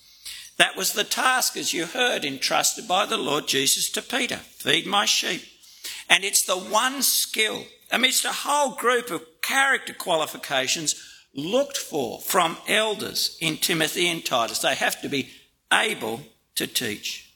That 0.57 0.75
was 0.75 0.93
the 0.93 1.03
task, 1.03 1.57
as 1.57 1.73
you 1.73 1.85
heard, 1.85 2.25
entrusted 2.25 2.87
by 2.87 3.05
the 3.05 3.17
Lord 3.17 3.47
Jesus 3.47 3.89
to 3.91 4.01
Peter 4.01 4.37
feed 4.37 4.85
my 4.85 5.05
sheep. 5.05 5.43
And 6.09 6.23
it's 6.23 6.43
the 6.43 6.57
one 6.57 7.01
skill 7.01 7.65
amidst 7.91 8.25
a 8.25 8.33
whole 8.33 8.75
group 8.75 9.09
of 9.09 9.23
character 9.41 9.93
qualifications 9.93 11.08
looked 11.33 11.77
for 11.77 12.19
from 12.19 12.57
elders 12.67 13.37
in 13.39 13.57
Timothy 13.57 14.07
and 14.07 14.23
Titus. 14.23 14.59
They 14.59 14.75
have 14.75 15.01
to 15.01 15.09
be 15.09 15.29
able 15.71 16.21
to 16.55 16.67
teach. 16.67 17.33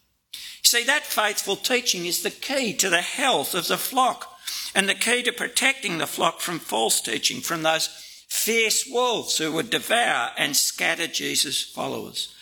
See, 0.64 0.84
that 0.86 1.04
faithful 1.04 1.56
teaching 1.56 2.06
is 2.06 2.24
the 2.24 2.32
key 2.32 2.74
to 2.78 2.90
the 2.90 3.02
health 3.02 3.54
of 3.54 3.68
the 3.68 3.78
flock 3.78 4.32
and 4.74 4.90
the 4.90 4.96
key 4.96 5.22
to 5.24 5.32
protecting 5.32 5.98
the 5.98 6.08
flock 6.08 6.42
from 6.42 6.60
false 6.60 7.00
teaching, 7.02 7.42
from 7.42 7.64
those 7.64 7.88
fierce 8.28 8.88
wolves 8.90 9.38
who 9.38 9.52
would 9.52 9.70
devour 9.70 10.32
and 10.38 10.56
scatter 10.56 11.08
Jesus' 11.08 11.64
followers. 11.64 12.34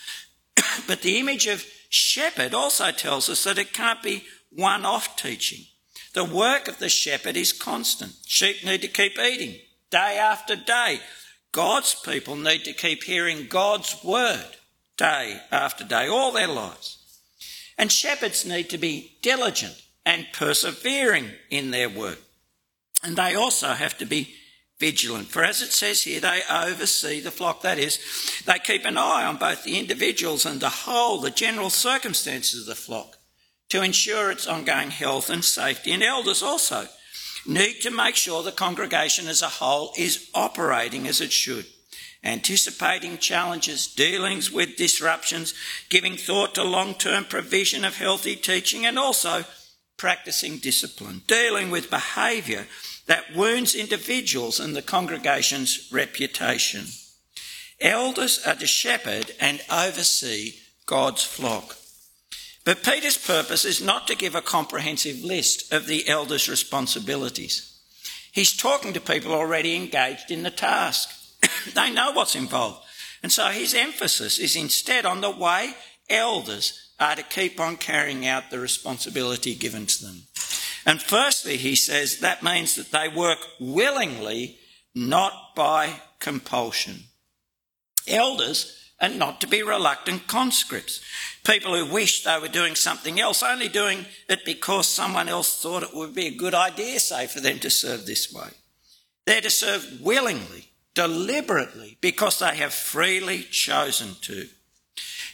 but 0.88 1.01
the 1.01 1.20
image 1.20 1.48
of 1.48 1.65
shepherd 1.89 2.53
also 2.53 2.91
tells 2.91 3.29
us 3.29 3.43
that 3.43 3.58
it 3.58 3.74
can't 3.74 4.01
be 4.01 4.24
one 4.51 4.86
off 4.86 5.17
teaching. 5.17 5.65
The 6.13 6.24
work 6.24 6.67
of 6.67 6.79
the 6.79 6.89
shepherd 6.89 7.38
is 7.38 7.53
constant. 7.53 8.13
Sheep 8.25 8.63
need 8.63 8.81
to 8.81 8.88
keep 8.88 9.17
eating 9.20 9.60
day 9.89 10.17
after 10.17 10.55
day. 10.55 11.00
God's 11.51 11.96
people 11.96 12.36
need 12.36 12.63
to 12.63 12.74
keep 12.74 13.03
hearing 13.03 13.48
God's 13.48 14.01
word 14.03 14.55
day 14.98 15.41
after 15.51 15.84
day, 15.84 16.08
all 16.08 16.31
their 16.31 16.48
lives. 16.48 16.98
And 17.77 17.91
shepherds 17.91 18.46
need 18.46 18.70
to 18.70 18.77
be 18.77 19.17
diligent 19.22 19.81
and 20.05 20.27
persevering 20.34 21.31
in 21.50 21.72
their 21.72 21.89
work. 21.89 22.20
And 23.03 23.15
they 23.15 23.36
also 23.36 23.70
have 23.70 23.98
to 23.98 24.05
be 24.05 24.36
vigilant. 24.79 25.27
For 25.27 25.43
as 25.43 25.62
it 25.62 25.72
says 25.72 26.03
here, 26.03 26.20
they 26.20 26.41
oversee 26.50 27.20
the 27.20 27.31
flock. 27.31 27.62
That 27.62 27.79
is, 27.79 28.00
they 28.46 28.60
keep 28.60 28.86
an 28.86 28.98
eye 28.98 29.25
on 29.25 29.38
both 29.38 29.63
the 29.63 29.79
individuals 29.79 30.46
and 30.46 30.60
the 30.60 30.70
whole, 30.70 31.20
the 31.20 31.31
general 31.31 31.70
circumstances 31.70 32.62
of 32.62 32.65
the 32.67 32.75
flock 32.75 33.17
to 33.70 33.84
ensure 33.84 34.31
its 34.31 34.48
ongoing 34.48 34.91
health 34.91 35.29
and 35.29 35.43
safety. 35.46 35.91
And 35.91 36.03
elders 36.03 36.43
also 36.43 36.88
need 37.46 37.82
to 37.82 37.92
make 37.92 38.16
sure 38.16 38.44
the 38.44 38.52
congregation 38.52 39.28
as 39.28 39.42
a 39.42 39.48
whole 39.48 39.94
is 39.98 40.30
operating 40.34 41.08
as 41.08 41.22
it 41.22 41.32
should, 41.32 41.66
anticipating 42.24 43.18
challenges, 43.18 43.88
dealings 43.88 44.52
with 44.52 44.78
disruptions, 44.78 45.54
giving 45.90 46.16
thought 46.18 46.56
to 46.56 46.64
long 46.64 46.94
term 46.94 47.26
provision 47.26 47.84
of 47.84 47.98
healthy 47.98 48.36
teaching, 48.36 48.86
and 48.86 48.98
also 48.98 49.44
practicing 49.98 50.58
discipline, 50.58 51.22
dealing 51.28 51.70
with 51.70 51.90
behaviour 51.90 52.66
that 53.08 53.36
wounds 53.36 53.76
individuals 53.76 54.60
and 54.60 54.76
the 54.76 54.82
congregation's 54.82 55.90
reputation. 55.92 56.86
Elders 57.80 58.40
are 58.46 58.56
to 58.56 58.68
shepherd 58.68 59.32
and 59.40 59.62
oversee 59.72 60.54
God's 60.86 61.24
flock. 61.24 61.78
But 62.63 62.84
Peter's 62.84 63.18
purpose 63.18 63.65
is 63.65 63.82
not 63.82 64.08
to 64.08 64.15
give 64.15 64.36
a 64.36 64.41
comprehensive 64.41 65.24
list 65.24 65.74
of 65.74 65.88
the 65.88 66.08
elders' 66.08 66.48
responsibilities. 66.48 67.80
He's 68.32 68.56
talking 68.56 68.94
to 68.94 69.01
people 69.01 69.34
already 69.34 69.75
engaged 69.75 70.30
in 70.30 70.44
the 70.44 70.51
task. 70.51 71.10
they 71.74 71.91
know 71.91 72.12
what's 72.12 72.36
involved. 72.36 72.86
And 73.24 73.32
so 73.32 73.48
his 73.48 73.74
emphasis 73.74 74.39
is 74.39 74.56
instead 74.56 75.06
on 75.06 75.22
the 75.22 75.32
way 75.32 75.74
elders 76.10 76.91
are 77.00 77.15
to 77.15 77.24
keep 77.24 77.60
on 77.60 77.77
carrying 77.77 78.27
out 78.27 78.51
the 78.51 78.60
responsibility 78.60 79.56
given 79.56 79.86
to 79.88 80.06
them. 80.06 80.22
And 80.86 81.01
firstly, 81.01 81.58
he 81.58 81.75
says 81.75 82.20
that 82.20 82.44
means 82.44 82.75
that 82.75 82.91
they 82.91 83.08
work 83.08 83.39
willingly, 83.60 84.58
not 84.96 85.56
by 85.56 86.01
compulsion. 86.20 87.03
Elders 88.08 88.77
are 89.00 89.10
not 89.10 89.41
to 89.41 89.48
be 89.48 89.63
reluctant 89.63 90.27
conscripts, 90.27 91.01
people 91.46 91.76
who 91.76 91.92
wish 91.92 92.24
they 92.24 92.38
were 92.40 92.48
doing 92.48 92.76
something 92.76 93.20
else, 93.20 93.44
only 93.44 93.68
doing 93.68 94.06
it 94.30 94.46
because 94.46 94.88
someone 94.88 95.30
else 95.30 95.62
thought 95.62 95.84
it 95.84 95.96
would 95.96 96.14
be 96.14 96.28
a 96.28 96.36
good 96.36 96.54
idea, 96.54 97.00
say, 97.00 97.28
for 97.28 97.40
them 97.40 97.60
to 97.60 97.70
serve 97.70 98.06
this 98.06 98.32
way. 98.32 98.50
They're 99.26 99.42
to 99.42 99.50
serve 99.50 100.02
willingly, 100.02 100.72
deliberately 100.94 101.98
because 102.02 102.40
they 102.40 102.56
have 102.58 102.74
freely 102.74 103.44
chosen 103.44 104.16
to. 104.22 104.48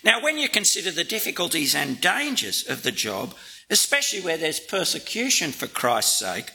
Now, 0.03 0.21
when 0.21 0.37
you 0.37 0.49
consider 0.49 0.91
the 0.91 1.03
difficulties 1.03 1.75
and 1.75 1.99
dangers 1.99 2.67
of 2.67 2.83
the 2.83 2.91
job, 2.91 3.33
especially 3.69 4.21
where 4.21 4.37
there's 4.37 4.59
persecution 4.59 5.51
for 5.51 5.67
Christ's 5.67 6.19
sake, 6.19 6.51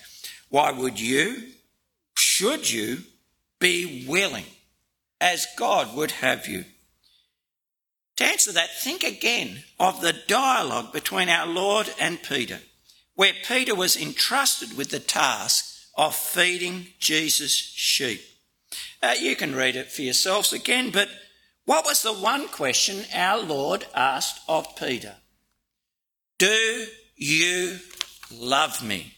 why 0.49 0.71
would 0.71 1.01
you, 1.01 1.49
should 2.17 2.71
you, 2.71 2.99
be 3.59 4.05
willing 4.09 4.45
as 5.21 5.47
God 5.57 5.95
would 5.97 6.11
have 6.11 6.47
you? 6.47 6.65
To 8.16 8.25
answer 8.25 8.52
that, 8.52 8.76
think 8.78 9.02
again 9.02 9.64
of 9.81 10.00
the 10.00 10.14
dialogue 10.26 10.92
between 10.92 11.28
our 11.28 11.47
Lord 11.47 11.90
and 11.99 12.23
Peter, 12.23 12.61
where 13.14 13.33
Peter 13.47 13.75
was 13.75 13.97
entrusted 13.97 14.76
with 14.76 14.90
the 14.90 15.00
task 15.00 15.64
of 15.97 16.14
feeding 16.14 16.88
Jesus' 16.99 17.54
sheep. 17.54 18.21
Uh, 19.02 19.14
you 19.19 19.37
can 19.37 19.54
read 19.54 19.76
it 19.76 19.90
for 19.90 20.02
yourselves 20.02 20.52
again, 20.52 20.90
but 20.90 21.09
what 21.64 21.85
was 21.85 22.02
the 22.02 22.12
one 22.12 22.49
question 22.49 23.04
our 23.14 23.38
Lord 23.38 23.87
asked 23.95 24.40
of 24.49 24.76
Peter? 24.76 25.16
Do 26.38 26.87
you 27.16 27.78
love 28.31 28.83
me? 28.83 29.14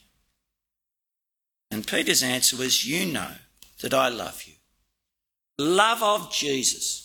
And 1.70 1.86
Peter's 1.86 2.22
answer 2.22 2.56
was, 2.56 2.86
You 2.86 3.10
know 3.10 3.32
that 3.80 3.94
I 3.94 4.08
love 4.08 4.44
you. 4.44 4.54
Love 5.58 6.02
of 6.02 6.32
Jesus 6.32 7.03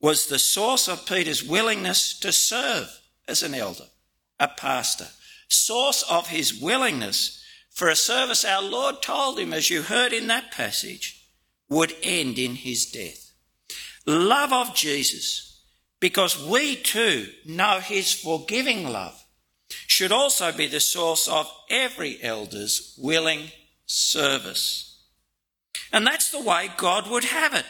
was 0.00 0.26
the 0.26 0.38
source 0.38 0.88
of 0.88 1.06
Peter's 1.06 1.42
willingness 1.42 2.18
to 2.20 2.32
serve 2.32 3.00
as 3.28 3.42
an 3.42 3.54
elder, 3.54 3.84
a 4.38 4.48
pastor, 4.48 5.08
source 5.48 6.02
of 6.10 6.28
his 6.28 6.58
willingness 6.58 7.40
for 7.70 7.88
a 7.88 7.96
service 7.96 8.44
our 8.44 8.62
Lord 8.62 9.00
told 9.02 9.38
him, 9.38 9.52
as 9.52 9.70
you 9.70 9.82
heard 9.82 10.12
in 10.12 10.26
that 10.26 10.50
passage, 10.50 11.26
would 11.68 11.94
end 12.02 12.38
in 12.38 12.56
his 12.56 12.86
death. 12.90 13.32
Love 14.06 14.52
of 14.52 14.74
Jesus, 14.74 15.62
because 16.00 16.44
we 16.44 16.76
too 16.76 17.28
know 17.46 17.78
his 17.78 18.12
forgiving 18.12 18.88
love, 18.88 19.24
should 19.86 20.12
also 20.12 20.50
be 20.52 20.66
the 20.66 20.80
source 20.80 21.28
of 21.28 21.50
every 21.68 22.20
elder's 22.22 22.94
willing 22.98 23.50
service. 23.86 24.98
And 25.92 26.06
that's 26.06 26.30
the 26.30 26.42
way 26.42 26.70
God 26.76 27.08
would 27.08 27.24
have 27.24 27.54
it. 27.54 27.66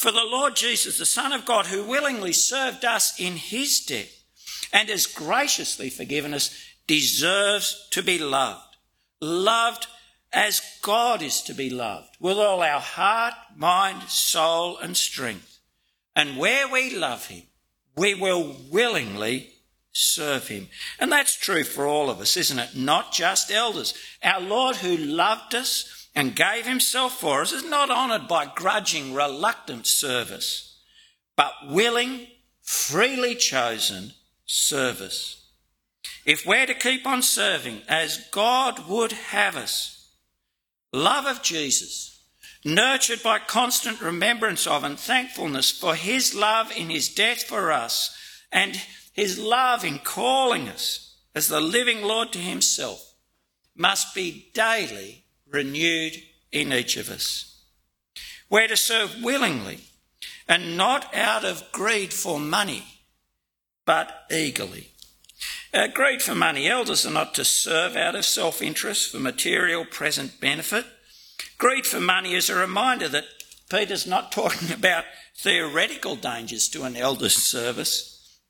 For 0.00 0.10
the 0.10 0.24
Lord 0.24 0.56
Jesus, 0.56 0.98
the 0.98 1.06
Son 1.06 1.32
of 1.32 1.44
God, 1.44 1.66
who 1.66 1.84
willingly 1.84 2.32
served 2.32 2.84
us 2.84 3.18
in 3.20 3.36
his 3.36 3.80
death 3.80 4.24
and 4.72 4.88
has 4.88 5.06
graciously 5.06 5.90
forgiven 5.90 6.32
us, 6.32 6.56
deserves 6.86 7.86
to 7.90 8.02
be 8.02 8.18
loved 8.18 8.70
loved 9.20 9.86
as 10.32 10.62
God 10.82 11.22
is 11.22 11.42
to 11.42 11.54
be 11.54 11.70
loved, 11.70 12.16
with 12.20 12.38
all 12.38 12.62
our 12.62 12.80
heart, 12.80 13.34
mind, 13.56 14.02
soul, 14.08 14.78
and 14.78 14.96
strength. 14.96 15.58
And 16.14 16.38
where 16.38 16.68
we 16.68 16.96
love 16.96 17.26
Him, 17.26 17.42
we 17.96 18.14
will 18.14 18.56
willingly 18.70 19.50
serve 19.92 20.48
Him. 20.48 20.68
And 20.98 21.10
that's 21.10 21.36
true 21.36 21.64
for 21.64 21.86
all 21.86 22.10
of 22.10 22.20
us, 22.20 22.36
isn't 22.36 22.58
it? 22.58 22.76
Not 22.76 23.12
just 23.12 23.50
elders. 23.50 23.94
Our 24.22 24.40
Lord, 24.40 24.76
who 24.76 24.96
loved 24.96 25.54
us 25.54 25.99
and 26.14 26.36
gave 26.36 26.66
Himself 26.66 27.18
for 27.18 27.42
us, 27.42 27.52
is 27.52 27.64
not 27.64 27.90
honoured 27.90 28.28
by 28.28 28.46
grudging, 28.46 29.14
reluctant 29.14 29.86
service, 29.86 30.78
but 31.36 31.52
willing, 31.68 32.26
freely 32.62 33.34
chosen 33.34 34.12
service. 34.44 35.46
If 36.26 36.44
we're 36.44 36.66
to 36.66 36.74
keep 36.74 37.06
on 37.06 37.22
serving 37.22 37.82
as 37.88 38.26
God 38.30 38.88
would 38.88 39.12
have 39.12 39.56
us, 39.56 40.12
love 40.92 41.26
of 41.26 41.42
Jesus, 41.42 42.22
nurtured 42.64 43.22
by 43.22 43.38
constant 43.38 44.00
remembrance 44.00 44.66
of 44.66 44.84
and 44.84 44.98
thankfulness 44.98 45.70
for 45.70 45.94
his 45.94 46.34
love 46.34 46.70
in 46.76 46.90
his 46.90 47.08
death 47.08 47.44
for 47.44 47.72
us 47.72 48.16
and 48.52 48.80
his 49.12 49.38
love 49.38 49.84
in 49.84 49.98
calling 49.98 50.68
us 50.68 51.16
as 51.34 51.48
the 51.48 51.60
living 51.60 52.02
Lord 52.02 52.32
to 52.32 52.38
himself, 52.38 53.14
must 53.74 54.14
be 54.14 54.50
daily 54.52 55.24
renewed 55.50 56.22
in 56.52 56.72
each 56.72 56.96
of 56.96 57.08
us. 57.10 57.62
We're 58.48 58.68
to 58.68 58.76
serve 58.76 59.22
willingly 59.22 59.80
and 60.48 60.76
not 60.76 61.14
out 61.14 61.44
of 61.44 61.70
greed 61.72 62.12
for 62.12 62.40
money, 62.40 62.84
but 63.86 64.24
eagerly. 64.30 64.88
Uh, 65.72 65.86
greed 65.86 66.20
for 66.20 66.34
money. 66.34 66.68
Elders 66.68 67.06
are 67.06 67.12
not 67.12 67.34
to 67.34 67.44
serve 67.44 67.94
out 67.96 68.16
of 68.16 68.24
self 68.24 68.60
interest 68.60 69.12
for 69.12 69.20
material 69.20 69.84
present 69.84 70.40
benefit. 70.40 70.84
Greed 71.58 71.86
for 71.86 72.00
money 72.00 72.34
is 72.34 72.50
a 72.50 72.56
reminder 72.56 73.08
that 73.08 73.26
Peter's 73.70 74.06
not 74.06 74.32
talking 74.32 74.72
about 74.72 75.04
theoretical 75.36 76.16
dangers 76.16 76.68
to 76.70 76.82
an 76.82 76.96
elder's 76.96 77.36
service. 77.36 78.40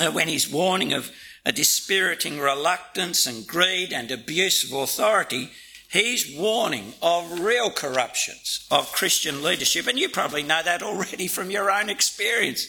Uh, 0.00 0.10
when 0.10 0.26
he's 0.26 0.50
warning 0.50 0.92
of 0.92 1.12
a 1.44 1.52
dispiriting 1.52 2.40
reluctance 2.40 3.26
and 3.26 3.46
greed 3.46 3.92
and 3.92 4.10
abuse 4.10 4.64
of 4.64 4.72
authority, 4.72 5.50
he's 5.94 6.36
warning 6.36 6.92
of 7.00 7.38
real 7.38 7.70
corruptions 7.70 8.66
of 8.68 8.90
Christian 8.90 9.44
leadership. 9.44 9.86
And 9.86 9.96
you 9.96 10.08
probably 10.08 10.42
know 10.42 10.60
that 10.62 10.82
already 10.82 11.28
from 11.28 11.52
your 11.52 11.70
own 11.70 11.88
experience. 11.88 12.66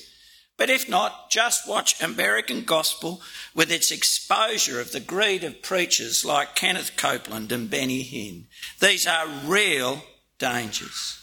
But 0.58 0.70
if 0.70 0.88
not, 0.88 1.32
just 1.32 1.68
watch 1.68 2.02
American 2.02 2.64
Gospel 2.64 3.22
with 3.56 3.72
its 3.72 3.92
exposure 3.92 4.80
of 4.80 4.92
the 4.92 5.00
greed 5.00 5.44
of 5.44 5.64
preachers 5.64 6.24
like 6.24 6.56
Kenneth 6.56 6.92
Copeland 6.96 7.52
and 7.52 7.70
Benny 7.70 8.04
Hinn. 8.04 8.44
These 8.80 9.08
are 9.08 9.28
real 9.44 10.04
dangers. 10.38 11.22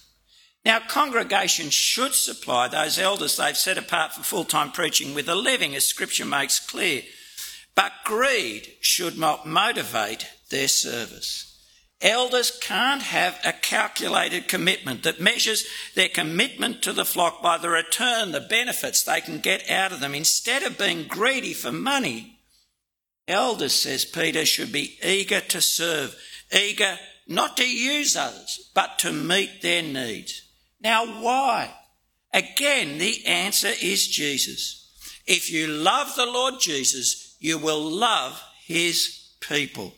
Now, 0.65 0.81
congregations 0.81 1.73
should 1.73 2.15
supply 2.15 2.67
those 2.67 2.99
elders 2.99 3.37
they've 3.37 3.57
set 3.57 3.79
apart 3.79 4.13
for 4.13 4.23
full 4.23 4.45
time 4.45 4.73
preaching 4.73 5.15
with 5.15 5.29
a 5.29 5.35
living, 5.35 5.75
as 5.75 5.87
Scripture 5.87 6.27
makes 6.27 6.61
clear. 6.61 7.03
But 7.75 7.93
greed 8.05 8.75
should 8.81 9.17
not 9.17 9.47
motivate 9.47 10.29
their 10.51 10.69
service. 10.69 11.52
Elders 12.03 12.51
can't 12.51 13.03
have 13.03 13.39
a 13.45 13.53
calculated 13.53 14.49
commitment 14.49 15.05
that 15.05 15.21
measures 15.21 15.65
their 15.95 16.09
commitment 16.09 16.83
to 16.83 16.93
the 16.93 17.05
flock 17.05 17.41
by 17.41 17.59
the 17.59 17.71
return, 17.71 18.33
the 18.33 18.41
benefits 18.41 19.05
they 19.05 19.21
can 19.21 19.39
get 19.39 19.71
out 19.71 19.93
of 19.93 20.01
them. 20.01 20.13
Instead 20.13 20.65
of 20.65 20.77
being 20.77 21.07
greedy 21.07 21.55
for 21.55 21.71
money, 21.71 22.41
elders, 23.29 23.73
says 23.73 24.05
Peter, 24.05 24.45
should 24.45 24.73
be 24.73 24.99
eager 25.05 25.41
to 25.41 25.61
serve, 25.61 26.17
eager 26.53 26.99
not 27.29 27.57
to 27.59 27.71
use 27.71 28.17
others, 28.17 28.69
but 28.75 28.99
to 28.99 29.13
meet 29.13 29.63
their 29.63 29.83
needs. 29.83 30.43
Now, 30.81 31.23
why? 31.23 31.73
Again, 32.35 32.99
the 32.99 33.25
answer 33.27 33.71
is 33.81 34.09
Jesus. 34.09 35.23
If 35.25 35.53
you 35.53 35.69
love 35.69 36.17
the 36.17 36.27
Lord 36.27 36.55
Jesus, 36.59 37.37
you 37.39 37.59
will 37.59 37.81
love 37.81 38.43
his 38.65 39.31
people. 39.41 39.95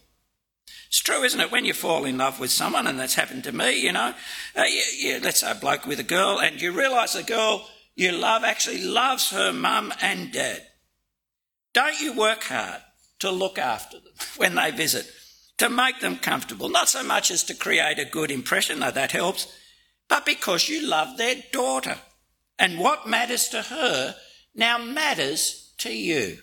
It's 0.95 1.01
true, 1.01 1.25
isn't 1.25 1.41
it? 1.41 1.51
When 1.51 1.65
you 1.65 1.75
fall 1.75 2.05
in 2.05 2.19
love 2.19 2.39
with 2.39 2.53
someone, 2.53 2.87
and 2.87 3.01
that's 3.01 3.17
happened 3.17 3.43
to 3.43 3.53
me, 3.53 3.83
you 3.83 3.91
know, 3.91 4.15
uh, 4.55 4.63
you, 4.63 4.83
you, 4.97 5.19
let's 5.19 5.41
say 5.41 5.51
a 5.51 5.55
bloke 5.57 5.87
with 5.87 5.99
a 5.99 6.05
girl, 6.05 6.39
and 6.39 6.63
you 6.63 6.71
realise 6.71 7.15
the 7.15 7.25
girl 7.25 7.69
you 7.97 8.13
love 8.13 8.45
actually 8.45 8.85
loves 8.85 9.31
her 9.31 9.53
mum 9.53 9.93
and 10.01 10.31
dad. 10.31 10.65
Don't 11.73 12.01
you 12.01 12.17
work 12.17 12.45
hard 12.45 12.81
to 13.19 13.33
look 13.33 13.59
after 13.59 13.99
them 13.99 14.13
when 14.37 14.55
they 14.55 14.71
visit, 14.71 15.11
to 15.59 15.69
make 15.69 15.99
them 15.99 16.17
comfortable, 16.17 16.69
not 16.69 16.89
so 16.89 17.03
much 17.03 17.33
as 17.33 17.43
to 17.43 17.55
create 17.55 17.99
a 17.99 18.05
good 18.05 18.31
impression, 18.31 18.79
though 18.79 18.93
that 18.93 19.11
helps, 19.11 19.53
but 20.09 20.25
because 20.25 20.69
you 20.69 20.87
love 20.87 21.19
their 21.19 21.43
daughter. 21.51 21.99
And 22.57 22.79
what 22.79 23.09
matters 23.09 23.49
to 23.49 23.63
her 23.63 24.15
now 24.55 24.79
matters 24.79 25.75
to 25.79 25.93
you. 25.93 26.39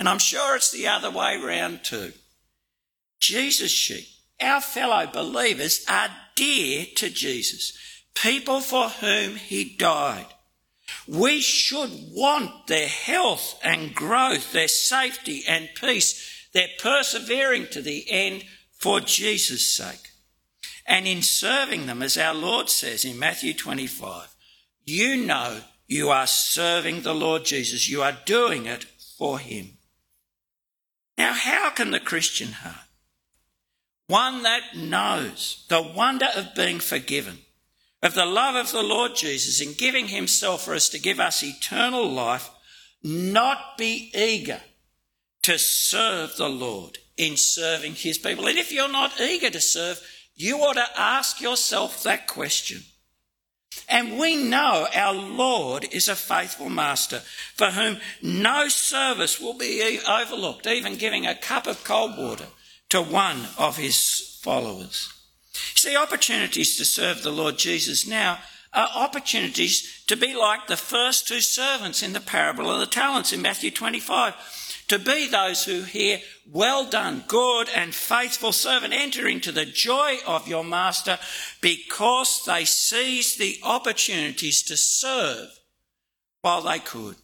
And 0.00 0.08
I'm 0.08 0.18
sure 0.18 0.56
it's 0.56 0.72
the 0.72 0.86
other 0.86 1.10
way 1.10 1.36
round 1.36 1.84
too. 1.84 2.14
Jesus' 3.22 3.70
sheep, 3.70 4.08
our 4.40 4.60
fellow 4.60 5.06
believers, 5.06 5.84
are 5.88 6.10
dear 6.34 6.86
to 6.96 7.08
Jesus, 7.08 7.72
people 8.14 8.60
for 8.60 8.88
whom 8.88 9.36
he 9.36 9.76
died. 9.76 10.26
We 11.06 11.40
should 11.40 11.90
want 12.10 12.66
their 12.66 12.88
health 12.88 13.60
and 13.62 13.94
growth, 13.94 14.52
their 14.52 14.66
safety 14.66 15.44
and 15.46 15.68
peace, 15.76 16.48
their 16.52 16.66
persevering 16.80 17.68
to 17.68 17.80
the 17.80 18.04
end 18.10 18.44
for 18.72 18.98
Jesus' 18.98 19.70
sake. 19.70 20.10
And 20.84 21.06
in 21.06 21.22
serving 21.22 21.86
them, 21.86 22.02
as 22.02 22.18
our 22.18 22.34
Lord 22.34 22.68
says 22.68 23.04
in 23.04 23.20
Matthew 23.20 23.54
25, 23.54 24.34
you 24.84 25.16
know 25.16 25.60
you 25.86 26.10
are 26.10 26.26
serving 26.26 27.02
the 27.02 27.14
Lord 27.14 27.44
Jesus. 27.44 27.88
You 27.88 28.02
are 28.02 28.18
doing 28.26 28.66
it 28.66 28.84
for 29.16 29.38
him. 29.38 29.78
Now, 31.16 31.34
how 31.34 31.70
can 31.70 31.92
the 31.92 32.00
Christian 32.00 32.50
heart 32.52 32.88
one 34.12 34.42
that 34.42 34.76
knows 34.76 35.64
the 35.70 35.80
wonder 35.80 36.28
of 36.36 36.54
being 36.54 36.78
forgiven, 36.80 37.38
of 38.02 38.12
the 38.12 38.26
love 38.26 38.54
of 38.54 38.70
the 38.70 38.82
Lord 38.82 39.16
Jesus 39.16 39.58
in 39.66 39.72
giving 39.72 40.08
himself 40.08 40.66
for 40.66 40.74
us 40.74 40.90
to 40.90 41.00
give 41.00 41.18
us 41.18 41.42
eternal 41.42 42.06
life, 42.06 42.50
not 43.02 43.78
be 43.78 44.12
eager 44.14 44.60
to 45.40 45.58
serve 45.58 46.36
the 46.36 46.50
Lord 46.50 46.98
in 47.16 47.38
serving 47.38 47.94
his 47.94 48.18
people. 48.18 48.46
And 48.46 48.58
if 48.58 48.70
you're 48.70 48.92
not 48.92 49.18
eager 49.18 49.48
to 49.48 49.60
serve, 49.62 49.98
you 50.36 50.58
ought 50.58 50.74
to 50.74 51.00
ask 51.00 51.40
yourself 51.40 52.02
that 52.02 52.26
question. 52.26 52.82
And 53.88 54.18
we 54.18 54.36
know 54.36 54.88
our 54.94 55.14
Lord 55.14 55.86
is 55.90 56.08
a 56.08 56.14
faithful 56.14 56.68
master 56.68 57.22
for 57.54 57.68
whom 57.68 57.96
no 58.20 58.68
service 58.68 59.40
will 59.40 59.56
be 59.56 59.98
overlooked, 60.06 60.66
even 60.66 60.96
giving 60.96 61.26
a 61.26 61.34
cup 61.34 61.66
of 61.66 61.82
cold 61.82 62.18
water 62.18 62.48
to 62.92 63.00
one 63.00 63.48
of 63.56 63.78
his 63.78 64.38
followers. 64.42 65.10
See, 65.74 65.96
opportunities 65.96 66.76
to 66.76 66.84
serve 66.84 67.22
the 67.22 67.32
Lord 67.32 67.56
Jesus 67.56 68.06
now 68.06 68.40
are 68.74 68.90
opportunities 68.94 70.04
to 70.08 70.14
be 70.14 70.34
like 70.34 70.66
the 70.66 70.76
first 70.76 71.26
two 71.26 71.40
servants 71.40 72.02
in 72.02 72.12
the 72.12 72.20
parable 72.20 72.70
of 72.70 72.80
the 72.80 72.86
talents 72.86 73.32
in 73.32 73.40
Matthew 73.40 73.70
25 73.70 74.34
to 74.88 74.98
be 74.98 75.26
those 75.26 75.64
who 75.64 75.84
hear, 75.84 76.18
Well 76.46 76.84
done, 76.84 77.24
good 77.28 77.70
and 77.74 77.94
faithful 77.94 78.52
servant, 78.52 78.92
enter 78.92 79.26
into 79.26 79.52
the 79.52 79.64
joy 79.64 80.18
of 80.26 80.46
your 80.46 80.62
master, 80.62 81.18
because 81.62 82.42
they 82.44 82.66
seized 82.66 83.38
the 83.38 83.58
opportunities 83.62 84.62
to 84.64 84.76
serve 84.76 85.48
while 86.42 86.60
they 86.60 86.78
could. 86.78 87.16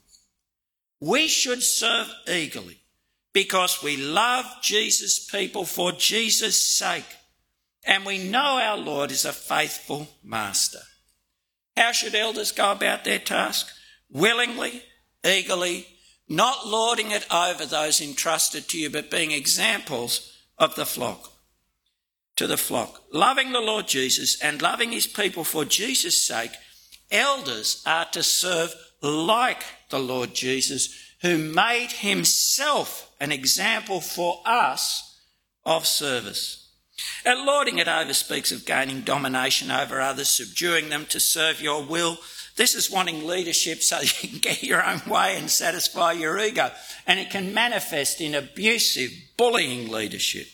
We 0.99 1.29
should 1.29 1.63
serve 1.63 2.11
eagerly 2.27 2.79
because 3.33 3.83
we 3.83 3.97
love 3.97 4.47
Jesus' 4.63 5.19
people 5.19 5.65
for 5.65 5.93
Jesus' 5.93 6.61
sake, 6.61 7.05
and 7.85 8.05
we 8.05 8.19
know 8.19 8.59
our 8.59 8.77
Lord 8.77 9.11
is 9.11 9.25
a 9.25 9.33
faithful 9.33 10.09
master. 10.23 10.81
How 11.77 11.93
should 11.93 12.15
elders 12.15 12.53
go 12.53 12.73
about 12.73 13.05
their 13.05 13.19
task? 13.19 13.69
Willingly, 14.11 14.83
eagerly, 15.25 15.87
not 16.29 16.67
lording 16.67 17.11
it 17.11 17.27
over 17.33 17.65
those 17.65 18.01
entrusted 18.01 18.69
to 18.69 18.79
you, 18.79 18.91
but 18.91 19.11
being 19.11 19.31
examples 19.31 20.37
of 20.59 20.75
the 20.75 20.87
flock. 20.87 21.33
To 22.37 22.47
the 22.47 22.57
flock. 22.57 23.05
Loving 23.13 23.53
the 23.53 23.61
Lord 23.61 23.89
Jesus 23.89 24.41
and 24.41 24.61
loving 24.61 24.93
his 24.93 25.07
people 25.07 25.45
for 25.45 25.65
Jesus' 25.65 26.23
sake, 26.23 26.53
elders 27.11 27.83
are 27.87 28.05
to 28.07 28.23
serve 28.23 28.75
like 29.01 29.63
the 29.91 29.99
Lord 29.99 30.35
Jesus, 30.35 31.08
who 31.23 31.39
made 31.39 31.93
himself 31.93 33.11
an 33.21 33.33
example 33.33 34.01
for 34.01 34.41
us 34.45 35.19
of 35.65 35.87
service. 35.87 36.71
At 37.25 37.39
lording 37.39 37.79
it 37.79 37.89
over 37.89 38.15
speaks 38.15 38.51
of 38.51 38.65
gaining 38.65 39.03
domination 39.03 39.71
over 39.71 40.01
others, 40.01 40.29
subduing 40.29 40.89
them 40.89 41.07
to 41.07 41.21
serve 41.21 41.61
your 41.61 41.83
will 41.85 42.19
this 42.59 42.75
is 42.75 42.91
wanting 42.91 43.25
leadership 43.25 43.83
so 43.83 44.01
you 44.03 44.29
can 44.29 44.39
get 44.41 44.63
your 44.63 44.85
own 44.85 45.01
way 45.07 45.37
and 45.39 45.49
satisfy 45.49 46.13
your 46.13 46.39
ego. 46.39 46.71
And 47.07 47.19
it 47.19 47.31
can 47.31 47.55
manifest 47.55 48.21
in 48.21 48.35
abusive, 48.35 49.13
bullying 49.39 49.89
leadership. 49.89 50.49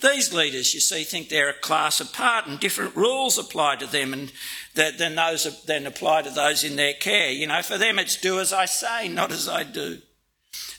These 0.00 0.32
leaders, 0.32 0.74
you 0.74 0.80
see, 0.80 1.04
think 1.04 1.28
they're 1.28 1.50
a 1.50 1.54
class 1.54 2.00
apart 2.00 2.46
and 2.46 2.58
different 2.58 2.96
rules 2.96 3.38
apply 3.38 3.76
to 3.76 3.86
them 3.86 4.12
and 4.12 4.32
than 4.74 5.14
those 5.14 5.64
than 5.64 5.86
apply 5.86 6.22
to 6.22 6.30
those 6.30 6.64
in 6.64 6.76
their 6.76 6.94
care. 6.94 7.30
You 7.30 7.46
know, 7.46 7.62
for 7.62 7.78
them 7.78 7.98
it's 7.98 8.16
do 8.16 8.40
as 8.40 8.52
I 8.52 8.66
say, 8.66 9.08
not 9.08 9.32
as 9.32 9.48
I 9.48 9.64
do. 9.64 9.98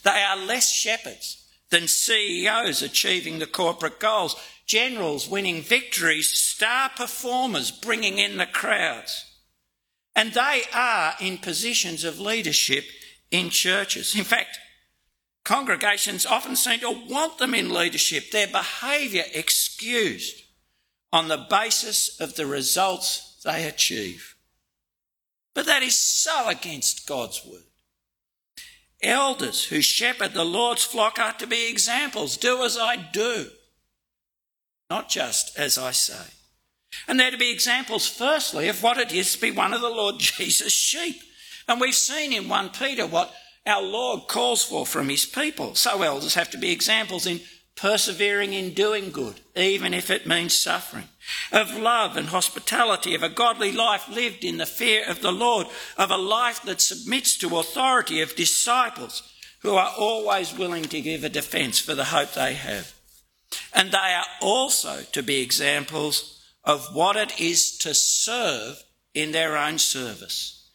They 0.04 0.24
are 0.28 0.38
less 0.38 0.71
shepherds 0.71 1.45
than 1.69 1.88
CEOs 1.88 2.82
achieving 2.82 3.39
the 3.39 3.47
corporate 3.47 4.00
goals, 4.00 4.36
generals 4.65 5.28
winning 5.28 5.62
victories, 5.62 6.30
star 6.30 6.89
performers 6.95 7.71
bringing 7.71 8.17
in 8.17 8.38
the 8.38 8.45
crowds. 8.45 9.26
And 10.15 10.34
they 10.34 10.63
are 10.74 11.13
in 11.19 11.38
positions 11.38 12.04
of 12.04 12.19
leadership 12.19 12.84
in 13.32 13.50
churches. 13.50 14.15
In 14.15 14.26
fact, 14.26 14.60
congregations 15.43 16.25
often 16.25 16.56
seem 16.56 16.80
to 16.82 17.06
want 17.10 17.38
them 17.38 17.54
in 17.54 17.73
leadership, 17.73 18.32
their 18.32 18.47
behaviour 18.47 19.23
excused 19.34 20.43
on 21.12 21.27
the 21.27 21.45
basis 21.49 22.19
of 22.19 22.36
the 22.36 22.45
results 22.45 23.41
they 23.43 23.65
achieve. 23.65 24.36
But 25.54 25.65
that 25.65 25.84
is 25.84 25.97
so 25.97 26.47
against 26.47 27.08
God's 27.08 27.45
word. 27.45 27.63
Elders 29.04 29.65
who 29.65 29.82
shepherd 29.82 30.34
the 30.34 30.45
Lord's 30.45 30.84
flock 30.84 31.19
are 31.19 31.34
to 31.34 31.47
be 31.47 31.69
examples. 31.69 32.38
Do 32.38 32.63
as 32.63 32.77
I 32.77 32.95
do, 32.95 33.47
not 34.89 35.10
just 35.10 35.58
as 35.58 35.77
I 35.77 35.91
say. 35.91 36.32
And 37.08 37.19
they're 37.19 37.32
to 37.32 37.38
be 37.38 37.51
examples, 37.51 38.08
firstly, 38.08 38.67
of 38.67 38.84
what 38.84 38.97
it 38.97 39.12
is 39.12 39.34
to 39.34 39.41
be 39.41 39.51
one 39.51 39.73
of 39.73 39.82
the 39.82 39.89
Lord 39.89 40.15
Jesus' 40.19 40.71
sheep. 40.71 41.21
And 41.67 41.82
we've 41.82 41.95
seen 41.95 42.32
in 42.32 42.47
1 42.47 42.69
Peter 42.69 43.08
what 43.08 43.34
our 43.65 43.82
Lord 43.82 44.28
calls 44.28 44.63
for 44.63 44.86
from 44.86 45.10
his 45.10 45.26
people. 45.26 45.76
So 45.76 46.02
elders 46.02 46.36
have 46.36 46.50
to 46.52 46.58
be 46.58 46.71
examples 46.71 47.26
in 47.26 47.41
persevering 47.76 48.54
in 48.54 48.74
doing 48.74 49.12
good, 49.12 49.39
even 49.56 49.93
if 49.93 50.10
it 50.10 50.28
means 50.28 50.56
suffering, 50.56 51.08
of 51.52 51.76
love 51.76 52.17
and 52.17 52.28
hospitality, 52.28 53.15
of 53.15 53.24
a 53.24 53.30
godly 53.30 53.71
life 53.71 54.08
lived 54.10 54.43
in 54.43 54.58
the 54.58 54.65
fear 54.65 55.04
of 55.10 55.21
the 55.21 55.32
Lord, 55.32 55.67
of 55.97 56.12
a 56.12 56.17
life 56.17 56.62
that 56.63 56.82
submits 56.82 57.38
to 57.38 57.58
authority, 57.58 58.21
of 58.21 58.36
disciples 58.36 59.24
who 59.62 59.76
are 59.76 59.93
always 59.97 60.56
willing 60.56 60.84
to 60.84 61.02
give 61.02 61.24
a 61.24 61.30
defence 61.30 61.80
for 61.80 61.95
the 61.95 62.06
hope 62.06 62.34
they 62.34 62.54
have. 62.54 62.93
And 63.74 63.91
they 63.91 63.97
are 63.97 64.26
also 64.41 65.02
to 65.12 65.24
be 65.24 65.41
examples 65.41 66.43
of 66.63 66.93
what 66.93 67.15
it 67.15 67.39
is 67.39 67.78
to 67.80 67.93
serve 67.93 68.84
in 69.13 69.32
their 69.32 69.58
own 69.58 69.78
service, 69.78 70.69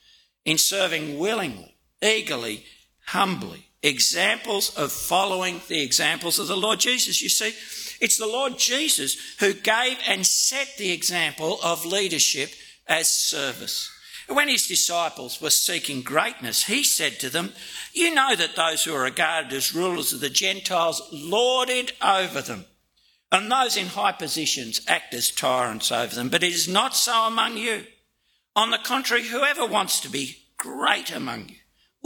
in 0.44 0.58
serving 0.58 1.18
willingly, 1.18 1.75
eagerly, 2.06 2.64
humbly, 3.06 3.66
examples 3.82 4.74
of 4.76 4.92
following 4.92 5.60
the 5.68 5.82
examples 5.82 6.38
of 6.38 6.48
the 6.48 6.56
Lord 6.56 6.80
Jesus. 6.80 7.20
You 7.22 7.28
see, 7.28 7.52
it's 8.00 8.18
the 8.18 8.26
Lord 8.26 8.58
Jesus 8.58 9.16
who 9.40 9.52
gave 9.52 9.98
and 10.08 10.26
set 10.26 10.76
the 10.78 10.92
example 10.92 11.58
of 11.62 11.84
leadership 11.84 12.50
as 12.86 13.10
service. 13.10 13.90
When 14.28 14.48
his 14.48 14.66
disciples 14.66 15.40
were 15.40 15.50
seeking 15.50 16.02
greatness, 16.02 16.64
he 16.64 16.82
said 16.82 17.20
to 17.20 17.30
them, 17.30 17.52
You 17.92 18.12
know 18.14 18.34
that 18.34 18.56
those 18.56 18.84
who 18.84 18.94
are 18.94 19.02
regarded 19.02 19.52
as 19.52 19.74
rulers 19.74 20.12
of 20.12 20.20
the 20.20 20.30
Gentiles 20.30 21.00
lord 21.12 21.68
it 21.68 21.92
over 22.02 22.42
them 22.42 22.64
and 23.32 23.50
those 23.50 23.76
in 23.76 23.88
high 23.88 24.12
positions 24.12 24.80
act 24.86 25.12
as 25.14 25.30
tyrants 25.30 25.90
over 25.90 26.14
them. 26.14 26.28
But 26.28 26.42
it 26.42 26.52
is 26.52 26.68
not 26.68 26.94
so 26.94 27.26
among 27.26 27.56
you. 27.56 27.84
On 28.54 28.70
the 28.70 28.78
contrary, 28.78 29.24
whoever 29.24 29.66
wants 29.66 30.00
to 30.00 30.08
be 30.08 30.38
great 30.56 31.14
among 31.14 31.50
you 31.50 31.56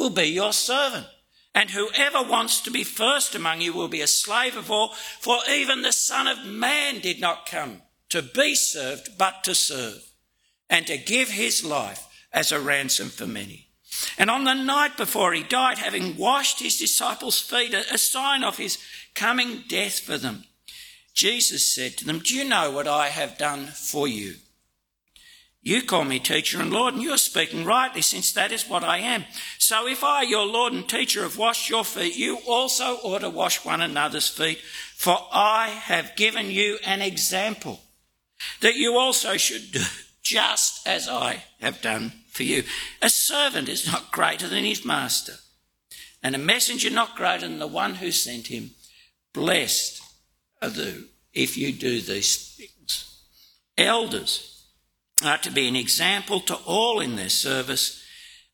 will 0.00 0.10
be 0.10 0.24
your 0.24 0.52
servant. 0.52 1.06
And 1.54 1.70
whoever 1.70 2.22
wants 2.22 2.60
to 2.62 2.70
be 2.70 2.84
first 2.84 3.34
among 3.34 3.60
you 3.60 3.74
will 3.74 3.88
be 3.88 4.00
a 4.00 4.06
slave 4.06 4.56
of 4.56 4.70
all. 4.70 4.94
For 5.20 5.38
even 5.48 5.82
the 5.82 5.92
Son 5.92 6.26
of 6.26 6.46
Man 6.46 7.00
did 7.00 7.20
not 7.20 7.46
come 7.46 7.82
to 8.08 8.22
be 8.22 8.54
served, 8.54 9.18
but 9.18 9.44
to 9.44 9.54
serve, 9.54 10.02
and 10.68 10.86
to 10.86 10.96
give 10.96 11.28
his 11.28 11.64
life 11.64 12.06
as 12.32 12.50
a 12.50 12.60
ransom 12.60 13.08
for 13.08 13.26
many. 13.26 13.68
And 14.16 14.30
on 14.30 14.44
the 14.44 14.54
night 14.54 14.96
before 14.96 15.34
he 15.34 15.42
died, 15.42 15.78
having 15.78 16.16
washed 16.16 16.60
his 16.60 16.78
disciples' 16.78 17.40
feet, 17.40 17.74
a 17.74 17.98
sign 17.98 18.42
of 18.42 18.56
his 18.56 18.78
coming 19.14 19.64
death 19.68 20.00
for 20.00 20.16
them, 20.16 20.44
Jesus 21.12 21.66
said 21.66 21.98
to 21.98 22.04
them, 22.06 22.20
Do 22.20 22.34
you 22.34 22.44
know 22.44 22.70
what 22.70 22.88
I 22.88 23.08
have 23.08 23.36
done 23.36 23.66
for 23.66 24.08
you? 24.08 24.36
You 25.62 25.82
call 25.82 26.04
me 26.04 26.18
teacher 26.18 26.60
and 26.60 26.72
Lord, 26.72 26.94
and 26.94 27.02
you 27.02 27.12
are 27.12 27.18
speaking 27.18 27.64
rightly, 27.66 28.00
since 28.00 28.32
that 28.32 28.50
is 28.50 28.68
what 28.68 28.82
I 28.82 28.98
am. 28.98 29.26
So 29.58 29.86
if 29.86 30.02
I, 30.02 30.22
your 30.22 30.46
Lord 30.46 30.72
and 30.72 30.88
teacher, 30.88 31.22
have 31.22 31.36
washed 31.36 31.68
your 31.68 31.84
feet, 31.84 32.16
you 32.16 32.38
also 32.46 32.96
ought 33.02 33.20
to 33.20 33.30
wash 33.30 33.64
one 33.64 33.82
another's 33.82 34.28
feet. 34.28 34.58
For 34.96 35.18
I 35.32 35.68
have 35.68 36.16
given 36.16 36.50
you 36.50 36.78
an 36.84 37.02
example 37.02 37.80
that 38.62 38.76
you 38.76 38.96
also 38.96 39.36
should 39.36 39.70
do 39.72 39.82
just 40.22 40.86
as 40.86 41.08
I 41.08 41.44
have 41.60 41.82
done 41.82 42.12
for 42.30 42.42
you. 42.42 42.62
A 43.02 43.10
servant 43.10 43.68
is 43.68 43.86
not 43.86 44.12
greater 44.12 44.48
than 44.48 44.64
his 44.64 44.84
master, 44.84 45.34
and 46.22 46.34
a 46.34 46.38
messenger 46.38 46.90
not 46.90 47.16
greater 47.16 47.46
than 47.46 47.58
the 47.58 47.66
one 47.66 47.96
who 47.96 48.12
sent 48.12 48.46
him. 48.46 48.70
Blessed 49.34 50.00
do 50.74 51.04
if 51.32 51.56
you 51.56 51.72
do 51.72 52.00
these 52.00 52.54
things. 52.56 53.22
Elders 53.78 54.59
are 55.22 55.38
to 55.38 55.50
be 55.50 55.68
an 55.68 55.76
example 55.76 56.40
to 56.40 56.54
all 56.66 57.00
in 57.00 57.16
their 57.16 57.28
service, 57.28 58.02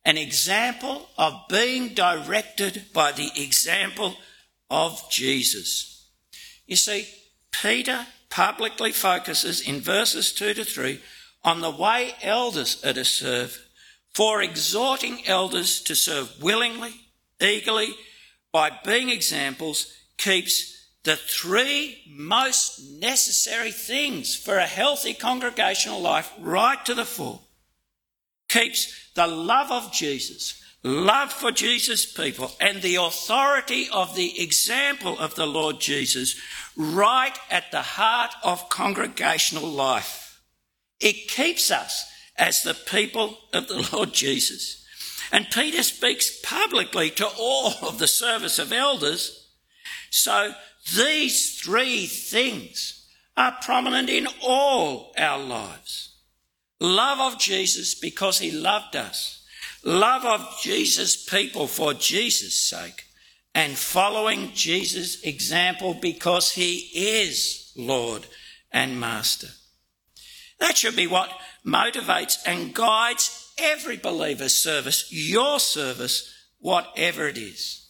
an 0.04 0.16
example 0.16 1.08
of 1.18 1.48
being 1.48 1.94
directed 1.94 2.86
by 2.92 3.12
the 3.12 3.30
example 3.36 4.14
of 4.70 5.10
Jesus. 5.10 6.08
You 6.66 6.76
see, 6.76 7.08
Peter 7.50 8.06
publicly 8.30 8.92
focuses 8.92 9.60
in 9.60 9.80
verses 9.80 10.32
2 10.32 10.54
to 10.54 10.64
3 10.64 11.00
on 11.44 11.60
the 11.60 11.70
way 11.70 12.14
elders 12.22 12.84
are 12.84 12.92
to 12.92 13.04
serve, 13.04 13.58
for 14.14 14.42
exhorting 14.42 15.26
elders 15.26 15.80
to 15.82 15.94
serve 15.94 16.42
willingly, 16.42 16.92
eagerly, 17.40 17.94
by 18.52 18.70
being 18.84 19.10
examples, 19.10 19.92
keeps 20.18 20.75
the 21.06 21.16
three 21.16 22.02
most 22.08 22.80
necessary 22.98 23.70
things 23.70 24.34
for 24.34 24.58
a 24.58 24.66
healthy 24.66 25.14
congregational 25.14 26.00
life 26.00 26.32
right 26.40 26.84
to 26.84 26.94
the 26.94 27.04
full. 27.04 27.46
Keeps 28.48 29.12
the 29.14 29.28
love 29.28 29.70
of 29.70 29.92
Jesus, 29.92 30.60
love 30.82 31.32
for 31.32 31.52
Jesus' 31.52 32.12
people, 32.12 32.50
and 32.60 32.82
the 32.82 32.96
authority 32.96 33.86
of 33.92 34.16
the 34.16 34.42
example 34.42 35.16
of 35.20 35.36
the 35.36 35.46
Lord 35.46 35.78
Jesus 35.78 36.34
right 36.76 37.38
at 37.52 37.70
the 37.70 37.82
heart 37.82 38.34
of 38.42 38.68
congregational 38.68 39.68
life. 39.68 40.42
It 40.98 41.28
keeps 41.28 41.70
us 41.70 42.04
as 42.36 42.64
the 42.64 42.74
people 42.74 43.38
of 43.52 43.68
the 43.68 43.88
Lord 43.92 44.12
Jesus. 44.12 44.84
And 45.30 45.46
Peter 45.52 45.84
speaks 45.84 46.40
publicly 46.42 47.10
to 47.10 47.28
all 47.38 47.74
of 47.82 47.98
the 47.98 48.08
service 48.08 48.58
of 48.58 48.72
elders. 48.72 49.48
So 50.10 50.52
these 50.94 51.58
three 51.58 52.06
things 52.06 53.06
are 53.36 53.56
prominent 53.62 54.08
in 54.08 54.28
all 54.42 55.12
our 55.18 55.38
lives. 55.38 56.14
Love 56.80 57.32
of 57.32 57.40
Jesus 57.40 57.94
because 57.94 58.38
he 58.38 58.50
loved 58.50 58.94
us. 58.94 59.44
Love 59.82 60.24
of 60.24 60.60
Jesus' 60.60 61.24
people 61.24 61.66
for 61.66 61.94
Jesus' 61.94 62.54
sake. 62.54 63.04
And 63.54 63.76
following 63.76 64.50
Jesus' 64.52 65.22
example 65.22 65.94
because 65.94 66.52
he 66.52 66.90
is 66.94 67.72
Lord 67.74 68.26
and 68.70 69.00
Master. 69.00 69.48
That 70.58 70.76
should 70.76 70.96
be 70.96 71.06
what 71.06 71.30
motivates 71.64 72.36
and 72.46 72.74
guides 72.74 73.52
every 73.58 73.96
believer's 73.96 74.54
service, 74.54 75.08
your 75.10 75.58
service, 75.58 76.32
whatever 76.58 77.26
it 77.26 77.38
is. 77.38 77.88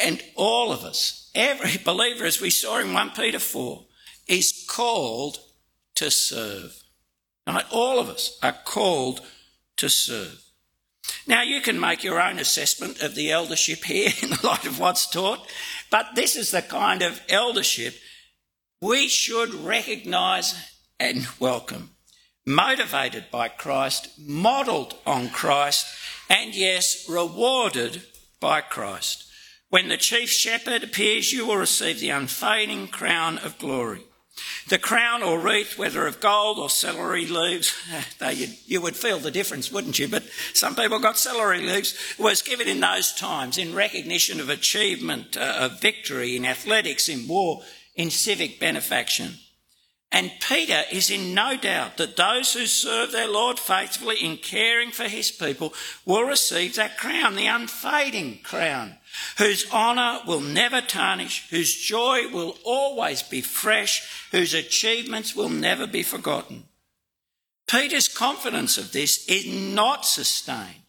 And 0.00 0.22
all 0.36 0.70
of 0.70 0.84
us, 0.84 1.27
every 1.38 1.78
believer, 1.82 2.26
as 2.26 2.40
we 2.40 2.50
saw 2.50 2.78
in 2.78 2.92
1 2.92 3.10
Peter 3.10 3.38
4, 3.38 3.84
is 4.26 4.66
called 4.68 5.38
to 5.94 6.10
serve. 6.10 6.82
Right? 7.46 7.64
All 7.70 7.98
of 7.98 8.10
us 8.10 8.38
are 8.42 8.56
called 8.64 9.22
to 9.78 9.88
serve. 9.88 10.44
Now, 11.26 11.42
you 11.42 11.62
can 11.62 11.80
make 11.80 12.04
your 12.04 12.20
own 12.20 12.38
assessment 12.38 13.00
of 13.00 13.14
the 13.14 13.30
eldership 13.30 13.84
here 13.84 14.10
in 14.22 14.30
the 14.30 14.40
light 14.42 14.66
of 14.66 14.78
what's 14.78 15.08
taught, 15.08 15.46
but 15.90 16.14
this 16.14 16.36
is 16.36 16.50
the 16.50 16.60
kind 16.60 17.00
of 17.00 17.22
eldership 17.30 17.94
we 18.82 19.08
should 19.08 19.54
recognise 19.54 20.54
and 21.00 21.26
welcome 21.40 21.90
motivated 22.48 23.26
by 23.30 23.46
Christ, 23.46 24.08
modelled 24.18 24.94
on 25.06 25.28
Christ, 25.28 25.86
and 26.30 26.54
yes, 26.54 27.06
rewarded 27.08 28.02
by 28.40 28.62
Christ. 28.62 29.27
When 29.70 29.88
the 29.88 29.96
chief 29.98 30.30
shepherd 30.30 30.82
appears, 30.82 31.32
you 31.32 31.46
will 31.46 31.56
receive 31.56 32.00
the 32.00 32.10
unfading 32.10 32.88
crown 32.88 33.38
of 33.38 33.58
glory. 33.58 34.02
The 34.68 34.78
crown 34.78 35.22
or 35.22 35.38
wreath, 35.38 35.78
whether 35.78 36.06
of 36.06 36.20
gold 36.20 36.58
or 36.58 36.70
celery 36.70 37.26
leaves, 37.26 37.74
you 38.66 38.80
would 38.80 38.96
feel 38.96 39.18
the 39.18 39.30
difference, 39.30 39.72
wouldn't 39.72 39.98
you? 39.98 40.08
But 40.08 40.24
some 40.54 40.74
people 40.74 41.00
got 41.00 41.18
celery 41.18 41.60
leaves, 41.60 41.98
was 42.18 42.42
given 42.42 42.68
in 42.68 42.80
those 42.80 43.12
times 43.12 43.58
in 43.58 43.74
recognition 43.74 44.40
of 44.40 44.48
achievement, 44.48 45.36
uh, 45.36 45.56
of 45.58 45.80
victory 45.80 46.36
in 46.36 46.46
athletics, 46.46 47.08
in 47.08 47.26
war, 47.26 47.62
in 47.94 48.10
civic 48.10 48.60
benefaction. 48.60 49.34
And 50.10 50.32
Peter 50.40 50.84
is 50.90 51.10
in 51.10 51.34
no 51.34 51.56
doubt 51.56 51.98
that 51.98 52.16
those 52.16 52.54
who 52.54 52.64
serve 52.64 53.12
their 53.12 53.28
Lord 53.28 53.58
faithfully 53.58 54.16
in 54.16 54.38
caring 54.38 54.90
for 54.90 55.04
his 55.04 55.30
people 55.30 55.74
will 56.06 56.22
receive 56.22 56.76
that 56.76 56.96
crown, 56.96 57.36
the 57.36 57.46
unfading 57.46 58.40
crown, 58.42 58.96
whose 59.36 59.70
honour 59.70 60.20
will 60.26 60.40
never 60.40 60.80
tarnish, 60.80 61.48
whose 61.50 61.74
joy 61.76 62.26
will 62.28 62.56
always 62.64 63.22
be 63.22 63.42
fresh, 63.42 64.26
whose 64.30 64.54
achievements 64.54 65.36
will 65.36 65.50
never 65.50 65.86
be 65.86 66.02
forgotten. 66.02 66.64
Peter's 67.66 68.08
confidence 68.08 68.78
of 68.78 68.92
this 68.92 69.26
is 69.28 69.46
not 69.46 70.06
sustained 70.06 70.84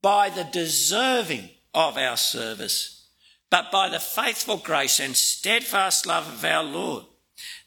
by 0.00 0.30
the 0.30 0.44
deserving 0.44 1.50
of 1.74 1.98
our 1.98 2.16
service, 2.16 3.08
but 3.50 3.70
by 3.70 3.90
the 3.90 4.00
faithful 4.00 4.56
grace 4.56 5.00
and 5.00 5.14
steadfast 5.14 6.06
love 6.06 6.26
of 6.26 6.44
our 6.46 6.64
Lord 6.64 7.04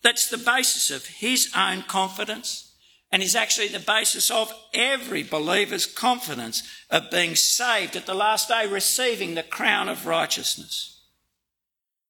that's 0.02 0.30
the 0.30 0.38
basis 0.38 0.92
of 0.92 1.06
his 1.06 1.52
own 1.56 1.84
confidence 1.84 2.74
and 3.12 3.24
is 3.24 3.36
actually 3.36 3.70
the 3.70 3.80
basis 3.80 4.30
of 4.30 4.52
every 4.74 5.24
believer's 5.24 5.86
confidence 5.86 6.64
of 6.90 7.12
being 7.12 7.36
saved 7.36 7.96
at 7.96 8.06
the 8.06 8.14
last 8.14 8.50
day, 8.50 8.68
receiving 8.68 9.36
the 9.36 9.44
crown 9.44 9.88
of 9.88 10.06
righteousness. 10.06 11.06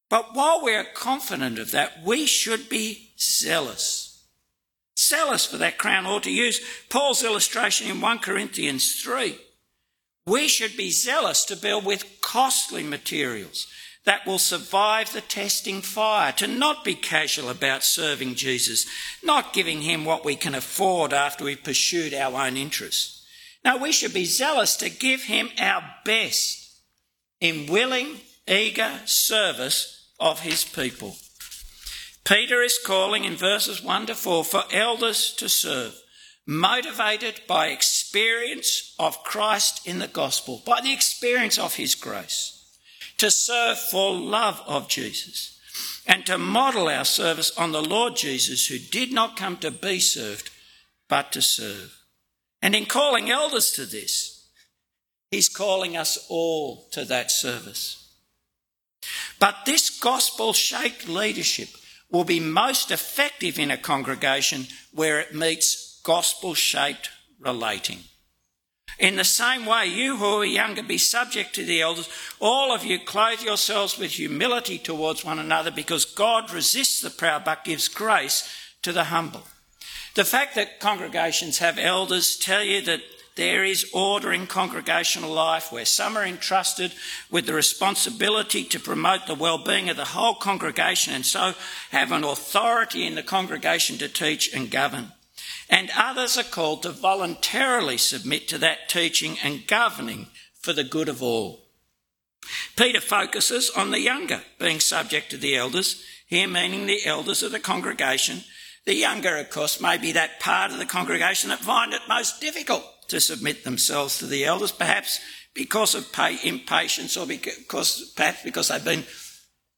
But 0.10 0.34
while 0.34 0.64
we're 0.64 0.86
confident 0.86 1.60
of 1.60 1.72
that, 1.72 2.04
we 2.04 2.26
should 2.26 2.70
be 2.70 3.12
zealous. 3.20 4.26
Zealous 4.98 5.46
for 5.46 5.58
that 5.58 5.78
crown, 5.78 6.06
or 6.08 6.20
to 6.22 6.32
use 6.32 6.60
Paul's 6.90 7.24
illustration 7.24 7.88
in 7.88 8.02
1 8.02 8.20
Corinthians 8.20 9.02
3. 9.02 9.38
We 10.26 10.48
should 10.48 10.76
be 10.76 10.90
zealous 10.90 11.46
to 11.46 11.56
build 11.56 11.86
with 11.86 12.22
costly 12.22 12.84
materials 12.84 13.68
that 14.08 14.26
will 14.26 14.40
survive 14.40 15.12
the 15.12 15.20
testing 15.20 15.82
fire, 15.82 16.32
to 16.32 16.48
not 16.48 16.86
be 16.86 16.96
casual 16.96 17.50
about 17.50 17.84
serving 17.84 18.36
Jesus, 18.36 18.86
not 19.22 19.52
giving 19.52 19.82
him 19.82 20.06
what 20.06 20.24
we 20.24 20.38
can 20.38 20.56
afford 20.56 21.12
after 21.12 21.44
we've 21.44 21.62
pursued 21.62 22.14
our 22.14 22.42
own 22.42 22.56
interests. 22.56 23.26
Now 23.66 23.76
we 23.76 23.92
should 23.92 24.14
be 24.14 24.24
zealous 24.24 24.78
to 24.78 24.90
give 24.90 25.24
him 25.24 25.50
our 25.60 25.84
best 26.06 26.80
in 27.42 27.70
willing, 27.70 28.22
eager 28.48 29.02
service 29.04 30.10
of 30.22 30.40
his 30.40 30.64
people. 30.64 31.18
Peter 32.24 32.62
is 32.62 32.80
calling 32.82 33.26
in 33.26 33.36
verses 33.36 33.84
1 33.84 34.06
to 34.06 34.16
4 34.16 34.46
for 34.46 34.64
elders 34.72 35.34
to 35.34 35.50
serve, 35.50 35.94
motivated 36.46 37.42
by 37.46 37.68
experience 37.68 38.96
of 38.98 39.22
Christ 39.26 39.86
in 39.86 40.00
the 40.00 40.08
gospel, 40.08 40.64
by 40.66 40.80
the 40.80 40.94
experience 40.94 41.60
of 41.60 41.76
his 41.76 41.94
grace 41.94 42.57
to 43.18 43.32
serve 43.32 43.78
for 43.80 44.14
love 44.14 44.62
of 44.68 44.88
Jesus, 44.88 45.60
and 46.06 46.26
to 46.26 46.38
model 46.38 46.88
our 46.88 47.06
service 47.06 47.56
on 47.58 47.72
the 47.72 47.82
Lord 47.82 48.16
Jesus, 48.16 48.68
who 48.68 48.78
did 48.78 49.12
not 49.12 49.38
come 49.38 49.58
to 49.58 49.72
be 49.72 50.00
served, 50.00 50.50
but 51.10 51.32
to 51.32 51.42
serve. 51.42 51.98
And 52.62 52.76
in 52.76 52.86
calling 52.86 53.30
elders 53.30 53.72
to 53.72 53.86
this, 53.86 54.50
he's 55.32 55.50
calling 55.50 55.98
us 55.98 56.26
all 56.30 56.88
to 56.92 57.06
that 57.06 57.32
service. 57.32 58.04
But 59.40 59.66
this 59.66 59.90
gospel 59.90 60.54
shaped 60.54 61.08
leadership 61.08 61.70
will 62.10 62.24
be 62.24 62.40
most 62.40 62.92
effective 62.92 63.60
in 63.60 63.72
a 63.72 63.78
congregation 63.78 64.68
where 64.94 65.20
it 65.20 65.36
meets 65.36 66.00
gospel 66.04 66.54
shaped 66.54 67.10
relating. 67.40 68.00
In 69.00 69.16
the 69.16 69.24
same 69.24 69.66
way, 69.66 69.86
you 69.86 70.18
who 70.18 70.42
are 70.42 70.46
younger, 70.46 70.82
be 70.82 70.98
subject 70.98 71.54
to 71.56 71.64
the 71.64 71.82
elders. 71.82 72.10
All 72.40 72.74
of 72.74 72.84
you 72.84 73.00
clothe 73.00 73.42
yourselves 73.42 73.98
with 73.98 74.12
humility 74.12 74.80
towards 74.80 75.24
one 75.24 75.38
another 75.38 75.70
because 75.70 76.06
God 76.06 76.52
resists 76.52 77.02
the 77.02 77.12
proud 77.12 77.46
but 77.46 77.64
gives 77.64 77.88
grace 77.88 78.50
to 78.82 78.92
the 78.92 79.06
humble. 79.06 79.44
The 80.16 80.26
fact 80.26 80.56
that 80.56 80.80
congregations 80.80 81.60
have 81.60 81.78
elders 81.78 82.38
tell 82.38 82.64
you 82.64 82.82
that 82.82 83.02
there 83.36 83.64
is 83.64 83.88
order 83.94 84.34
in 84.34 84.48
congregational 84.48 85.32
life 85.32 85.72
where 85.72 85.86
some 85.86 86.18
are 86.18 86.26
entrusted 86.26 86.92
with 87.30 87.46
the 87.46 87.54
responsibility 87.54 88.64
to 88.64 88.80
promote 88.80 89.28
the 89.28 89.36
well-being 89.36 89.90
of 89.90 89.98
the 89.98 90.06
whole 90.06 90.34
congregation 90.34 91.14
and 91.14 91.24
so 91.24 91.54
have 91.92 92.12
an 92.12 92.24
authority 92.24 93.06
in 93.06 93.14
the 93.14 93.22
congregation 93.22 94.00
to 94.00 94.10
teach 94.10 94.52
and 94.56 94.72
govern 94.72 95.12
and 95.70 95.92
others 95.96 96.38
are 96.38 96.44
called 96.44 96.84
to 96.84 96.92
voluntarily 96.92 97.98
submit 97.98 98.48
to 98.48 98.58
that 98.60 98.90
teaching 98.90 99.38
and 99.44 99.68
governing 99.68 100.28
for 100.62 100.74
the 100.74 100.84
good 100.84 101.10
of 101.10 101.22
all. 101.22 101.68
Peter 102.76 103.02
focuses 103.02 103.70
on 103.72 103.92
the 103.92 104.00
younger 104.00 104.42
being 104.60 104.80
subject 104.80 105.30
to 105.32 105.38
the 105.38 105.56
elders, 105.56 106.04
here 106.28 106.48
meaning 106.48 106.86
the 106.86 107.06
elders 107.06 107.44
of 107.44 107.52
the 107.52 107.60
congregation. 107.60 108.44
The 108.86 108.96
younger, 108.96 109.36
of 109.36 109.50
course, 109.50 109.82
may 109.82 109.98
be 109.98 110.14
that 110.14 110.40
part 110.40 110.72
of 110.72 110.78
the 110.78 110.86
congregation 110.86 111.50
that 111.50 111.60
find 111.60 111.94
it 111.94 112.02
most 112.08 112.40
difficult 112.40 112.86
to 113.10 113.20
submit 113.20 113.64
themselves 113.64 114.20
to 114.20 114.26
the 114.26 114.46
elders, 114.46 114.72
perhaps 114.72 115.20
because 115.54 115.96
of 115.96 116.08
impatience 116.44 117.18
or 117.18 117.26
because 117.26 118.14
perhaps 118.16 118.44
because 118.44 118.68
they've 118.70 118.86
been 118.86 119.04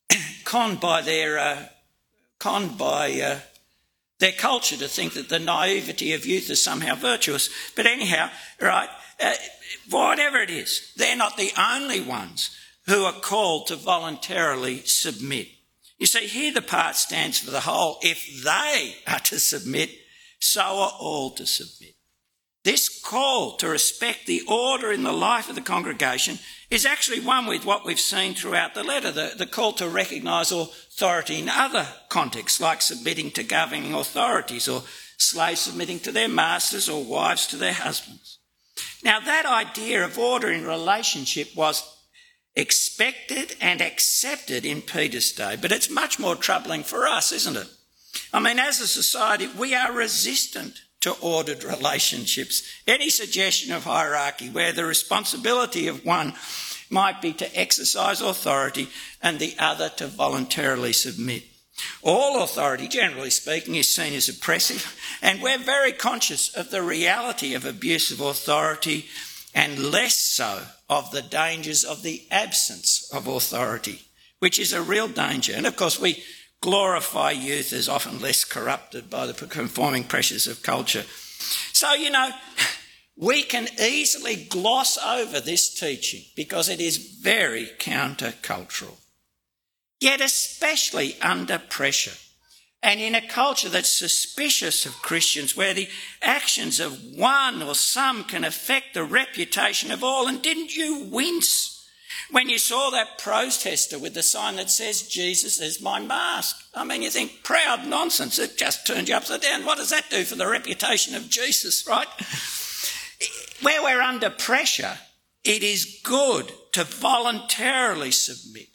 conned 0.43 0.79
by 0.79 1.01
their 1.01 1.39
uh, 1.39 1.65
conned 2.37 2.77
by 2.77 3.21
uh, 3.21 3.39
their 4.19 4.31
culture 4.33 4.77
to 4.77 4.87
think 4.87 5.13
that 5.13 5.29
the 5.29 5.39
naivety 5.39 6.13
of 6.13 6.25
youth 6.25 6.49
is 6.49 6.61
somehow 6.61 6.95
virtuous. 6.95 7.49
But 7.75 7.85
anyhow, 7.85 8.29
right, 8.61 8.89
uh, 9.21 9.33
whatever 9.89 10.37
it 10.37 10.49
is, 10.49 10.91
they're 10.97 11.15
not 11.15 11.37
the 11.37 11.51
only 11.57 12.01
ones 12.01 12.55
who 12.87 13.05
are 13.05 13.13
called 13.13 13.67
to 13.67 13.75
voluntarily 13.75 14.79
submit. 14.79 15.47
You 15.97 16.05
see, 16.05 16.27
here 16.27 16.53
the 16.53 16.61
part 16.61 16.95
stands 16.95 17.39
for 17.39 17.51
the 17.51 17.61
whole. 17.61 17.99
If 18.01 18.43
they 18.43 18.95
are 19.07 19.19
to 19.19 19.39
submit, 19.39 19.91
so 20.39 20.61
are 20.61 20.93
all 20.99 21.31
to 21.31 21.45
submit. 21.45 21.95
This 22.63 23.01
call 23.01 23.57
to 23.57 23.69
respect 23.69 24.25
the 24.25 24.43
order 24.47 24.91
in 24.91 25.03
the 25.03 25.13
life 25.13 25.49
of 25.49 25.55
the 25.55 25.61
congregation 25.61 26.39
is 26.69 26.85
actually 26.85 27.19
one 27.19 27.47
with 27.47 27.65
what 27.65 27.85
we've 27.85 27.99
seen 27.99 28.33
throughout 28.33 28.75
the 28.75 28.83
letter, 28.83 29.11
the, 29.11 29.33
the 29.37 29.45
call 29.45 29.73
to 29.73 29.89
recognise 29.89 30.51
authority 30.51 31.39
in 31.39 31.49
other 31.49 31.87
contexts, 32.09 32.61
like 32.61 32.81
submitting 32.81 33.31
to 33.31 33.43
governing 33.43 33.93
authorities 33.93 34.67
or 34.67 34.83
slaves 35.17 35.61
submitting 35.61 35.99
to 35.99 36.11
their 36.11 36.29
masters 36.29 36.87
or 36.87 37.03
wives 37.03 37.47
to 37.47 37.57
their 37.57 37.73
husbands. 37.73 38.39
Now, 39.03 39.19
that 39.19 39.45
idea 39.45 40.05
of 40.05 40.17
order 40.17 40.51
in 40.51 40.65
relationship 40.65 41.55
was 41.55 41.83
expected 42.55 43.55
and 43.59 43.81
accepted 43.81 44.65
in 44.65 44.81
Peter's 44.81 45.31
day, 45.31 45.57
but 45.59 45.71
it's 45.71 45.89
much 45.89 46.19
more 46.19 46.35
troubling 46.35 46.83
for 46.83 47.07
us, 47.07 47.31
isn't 47.31 47.57
it? 47.57 47.67
I 48.31 48.39
mean, 48.39 48.59
as 48.59 48.79
a 48.79 48.87
society, 48.87 49.47
we 49.57 49.73
are 49.73 49.91
resistant 49.91 50.81
to 51.01 51.13
ordered 51.21 51.63
relationships. 51.63 52.63
Any 52.87 53.09
suggestion 53.09 53.71
of 53.71 53.83
hierarchy 53.85 54.49
where 54.49 54.73
the 54.73 54.85
responsibility 54.85 55.87
of 55.87 56.05
one 56.05 56.33
might 56.89 57.21
be 57.21 57.33
to 57.33 57.59
exercise 57.59 58.21
authority 58.21 58.89
and 59.21 59.39
the 59.39 59.55
other 59.59 59.89
to 59.97 60.07
voluntarily 60.07 60.93
submit. 60.93 61.43
All 62.01 62.43
authority, 62.43 62.87
generally 62.87 63.29
speaking, 63.29 63.75
is 63.75 63.87
seen 63.87 64.13
as 64.13 64.27
oppressive, 64.27 64.97
and 65.21 65.41
we're 65.41 65.57
very 65.57 65.93
conscious 65.93 66.53
of 66.53 66.71
the 66.71 66.81
reality 66.81 67.53
of 67.53 67.63
abuse 67.63 68.11
of 68.11 68.19
authority 68.19 69.05
and 69.53 69.79
less 69.79 70.15
so 70.15 70.63
of 70.89 71.11
the 71.11 71.21
dangers 71.21 71.85
of 71.85 72.03
the 72.03 72.23
absence 72.29 73.09
of 73.13 73.27
authority, 73.27 74.01
which 74.39 74.59
is 74.59 74.73
a 74.73 74.81
real 74.81 75.07
danger. 75.07 75.53
And 75.55 75.65
of 75.65 75.75
course, 75.75 75.99
we 75.99 76.23
glorify 76.61 77.31
youth 77.31 77.73
as 77.73 77.87
often 77.89 78.19
less 78.19 78.43
corrupted 78.43 79.09
by 79.09 79.25
the 79.25 79.33
conforming 79.33 80.03
pressures 80.03 80.47
of 80.47 80.61
culture. 80.61 81.03
So, 81.73 81.93
you 81.93 82.09
know, 82.09 82.31
we 83.15 83.43
can 83.43 83.67
easily 83.79 84.35
gloss 84.35 84.97
over 84.97 85.39
this 85.39 85.73
teaching 85.73 86.23
because 86.35 86.69
it 86.69 86.79
is 86.79 86.97
very 87.21 87.67
countercultural. 87.77 88.97
Yet, 89.99 90.21
especially 90.21 91.19
under 91.21 91.59
pressure. 91.59 92.17
And 92.81 93.01
in 93.01 93.15
a 93.15 93.27
culture 93.27 93.67
that's 93.67 93.91
suspicious 93.91 94.85
of 94.85 95.01
Christians, 95.01 95.57
where 95.57 95.73
the 95.73 95.89
actions 96.21 96.79
of 96.79 96.97
one 97.13 97.61
or 97.61 97.75
some 97.75 98.23
can 98.23 98.45
affect 98.45 98.93
the 98.93 99.03
reputation 99.03 99.91
of 99.91 100.01
all, 100.01 100.27
and 100.27 100.41
didn't 100.41 100.75
you 100.77 101.03
wince 101.11 101.78
when 102.31 102.49
you 102.49 102.57
saw 102.59 102.91
that 102.91 103.17
protester 103.17 103.97
with 103.97 104.13
the 104.13 104.23
sign 104.23 104.57
that 104.57 104.69
says, 104.69 105.07
Jesus 105.07 105.59
is 105.59 105.81
my 105.81 105.99
mask. 105.99 106.55
I 106.75 106.83
mean, 106.83 107.01
you 107.01 107.09
think, 107.09 107.43
proud 107.43 107.87
nonsense. 107.87 108.37
It 108.37 108.57
just 108.57 108.85
turned 108.85 109.09
you 109.09 109.15
upside 109.15 109.41
down. 109.41 109.65
What 109.65 109.77
does 109.77 109.89
that 109.89 110.09
do 110.09 110.23
for 110.23 110.35
the 110.35 110.47
reputation 110.47 111.15
of 111.15 111.29
Jesus, 111.29 111.87
right? 111.89 112.07
Where 113.61 113.81
we're 113.81 114.01
under 114.01 114.29
pressure, 114.29 114.97
it 115.43 115.63
is 115.63 116.01
good 116.03 116.51
to 116.73 116.83
voluntarily 116.83 118.11
submit 118.11 118.67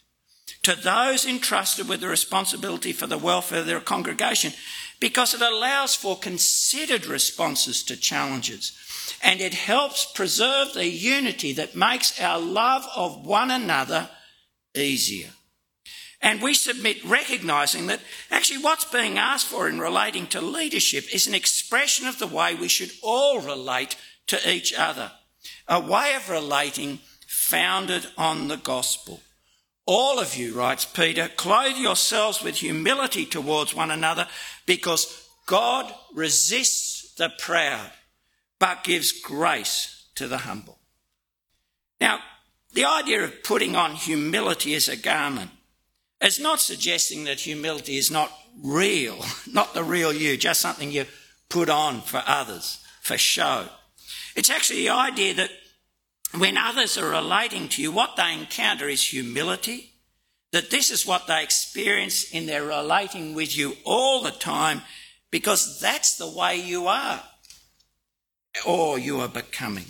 to 0.63 0.75
those 0.75 1.27
entrusted 1.27 1.89
with 1.89 2.01
the 2.01 2.09
responsibility 2.09 2.93
for 2.93 3.07
the 3.07 3.19
welfare 3.19 3.61
of 3.61 3.67
their 3.67 3.81
congregation 3.81 4.53
because 4.99 5.35
it 5.35 5.43
allows 5.43 5.95
for 5.95 6.17
considered 6.17 7.07
responses 7.07 7.83
to 7.85 7.97
challenges 7.97 8.73
and 9.23 9.41
it 9.41 9.55
helps 9.55 10.05
preserve 10.13 10.75
the 10.75 10.87
unity 10.87 11.53
that 11.55 11.77
makes 11.77 12.21
our 12.21 12.39
love 12.39 12.87
of 12.95 13.25
one 13.25 13.51
another 13.51 14.09
easier. 14.75 15.31
And 16.21 16.41
we 16.41 16.55
submit 16.55 17.05
recognizing 17.05 17.87
that 17.89 18.01
actually 18.31 18.63
what's 18.63 18.87
being 18.87 19.19
asked 19.19 19.47
for 19.47 19.69
in 19.69 19.79
relating 19.79 20.27
to 20.29 20.41
leadership 20.41 21.15
is 21.15 21.27
an 21.27 21.35
expression 21.35 22.07
of 22.07 22.19
the 22.19 22.27
way 22.27 22.55
we 22.55 22.69
should 22.69 22.93
all 23.03 23.41
relate 23.41 23.97
to 24.29 24.51
each 24.51 24.73
other, 24.73 25.13
a 25.69 25.81
way 25.81 26.15
of 26.15 26.31
relating 26.31 27.01
founded 27.27 28.07
on 28.17 28.49
the 28.49 28.57
gospel. 28.57 29.21
All 29.87 30.19
of 30.19 30.35
you, 30.35 30.55
writes 30.55 30.87
Peter, 30.87 31.29
clothe 31.29 31.77
yourselves 31.77 32.43
with 32.43 32.57
humility 32.57 33.27
towards 33.27 33.75
one 33.75 33.91
another 33.91 34.27
because 34.65 35.29
God 35.45 35.93
resists 36.15 37.15
the 37.17 37.31
proud 37.39 37.91
but 38.65 38.83
gives 38.83 39.13
grace 39.13 40.07
to 40.15 40.27
the 40.27 40.39
humble. 40.39 40.79
Now, 42.01 42.21
the 42.73 42.87
idea 42.87 43.23
of 43.23 43.43
putting 43.43 43.77
on 43.77 43.95
humility 43.95 44.75
as 44.75 44.89
a 44.89 44.97
garment 44.97 45.51
is 46.23 46.41
not 46.41 46.61
suggesting 46.61 47.25
that 47.25 47.41
humility 47.41 47.99
is 47.99 48.11
not 48.11 48.33
real, 48.63 49.23
not 49.53 49.75
the 49.75 49.85
real 49.85 50.15
you, 50.15 50.39
just 50.39 50.63
something 50.63 50.91
you 50.91 51.05
put 51.51 51.69
on 51.69 52.01
for 52.01 52.23
others, 52.27 52.83
for 53.03 53.19
show. 53.19 53.67
It's 54.35 54.49
actually 54.49 54.85
the 54.85 54.95
idea 54.95 55.35
that 55.35 55.51
when 56.39 56.57
others 56.57 56.97
are 56.97 57.11
relating 57.11 57.69
to 57.69 57.83
you, 57.83 57.93
what 57.93 58.17
they 58.17 58.33
encounter 58.33 58.89
is 58.89 59.05
humility, 59.05 59.93
that 60.53 60.71
this 60.71 60.91
is 60.91 61.07
what 61.07 61.27
they 61.27 61.43
experience 61.43 62.31
in 62.31 62.47
their 62.47 62.65
relating 62.65 63.35
with 63.35 63.55
you 63.55 63.77
all 63.85 64.23
the 64.23 64.31
time, 64.31 64.81
because 65.31 65.79
that's 65.81 66.17
the 66.17 66.31
way 66.31 66.57
you 66.57 66.87
are 66.87 67.23
or 68.67 68.99
you 68.99 69.21
are 69.21 69.29
becoming. 69.29 69.87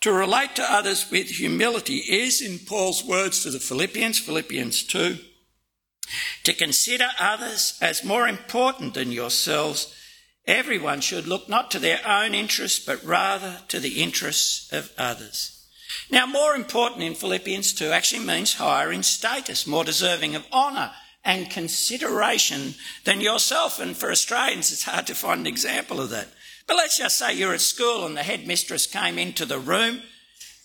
To 0.00 0.12
relate 0.12 0.54
to 0.56 0.62
others 0.62 1.10
with 1.10 1.28
humility 1.28 1.96
is, 1.96 2.42
in 2.42 2.58
Paul's 2.58 3.02
words 3.02 3.42
to 3.42 3.50
the 3.50 3.58
Philippians, 3.58 4.18
Philippians 4.18 4.82
2, 4.84 5.16
to 6.44 6.52
consider 6.52 7.08
others 7.18 7.78
as 7.80 8.04
more 8.04 8.28
important 8.28 8.94
than 8.94 9.12
yourselves. 9.12 9.94
Everyone 10.46 11.00
should 11.00 11.26
look 11.26 11.48
not 11.48 11.70
to 11.70 11.78
their 11.78 12.00
own 12.06 12.34
interests, 12.34 12.84
but 12.84 13.02
rather 13.02 13.60
to 13.68 13.80
the 13.80 14.02
interests 14.02 14.70
of 14.72 14.92
others. 14.98 15.66
Now, 16.10 16.26
more 16.26 16.54
important 16.54 17.02
in 17.02 17.14
Philippians 17.14 17.72
2 17.72 17.86
actually 17.86 18.26
means 18.26 18.54
higher 18.54 18.92
in 18.92 19.02
status, 19.02 19.66
more 19.66 19.84
deserving 19.84 20.34
of 20.34 20.44
honour 20.52 20.90
and 21.24 21.48
consideration 21.48 22.74
than 23.04 23.22
yourself. 23.22 23.80
And 23.80 23.96
for 23.96 24.10
Australians, 24.10 24.70
it's 24.70 24.82
hard 24.82 25.06
to 25.06 25.14
find 25.14 25.40
an 25.40 25.46
example 25.46 26.00
of 26.00 26.10
that. 26.10 26.28
But 26.66 26.76
let's 26.76 26.98
just 26.98 27.18
say 27.18 27.34
you're 27.34 27.54
at 27.54 27.60
school 27.60 28.06
and 28.06 28.16
the 28.16 28.22
headmistress 28.22 28.86
came 28.86 29.18
into 29.18 29.44
the 29.44 29.58
room. 29.58 30.02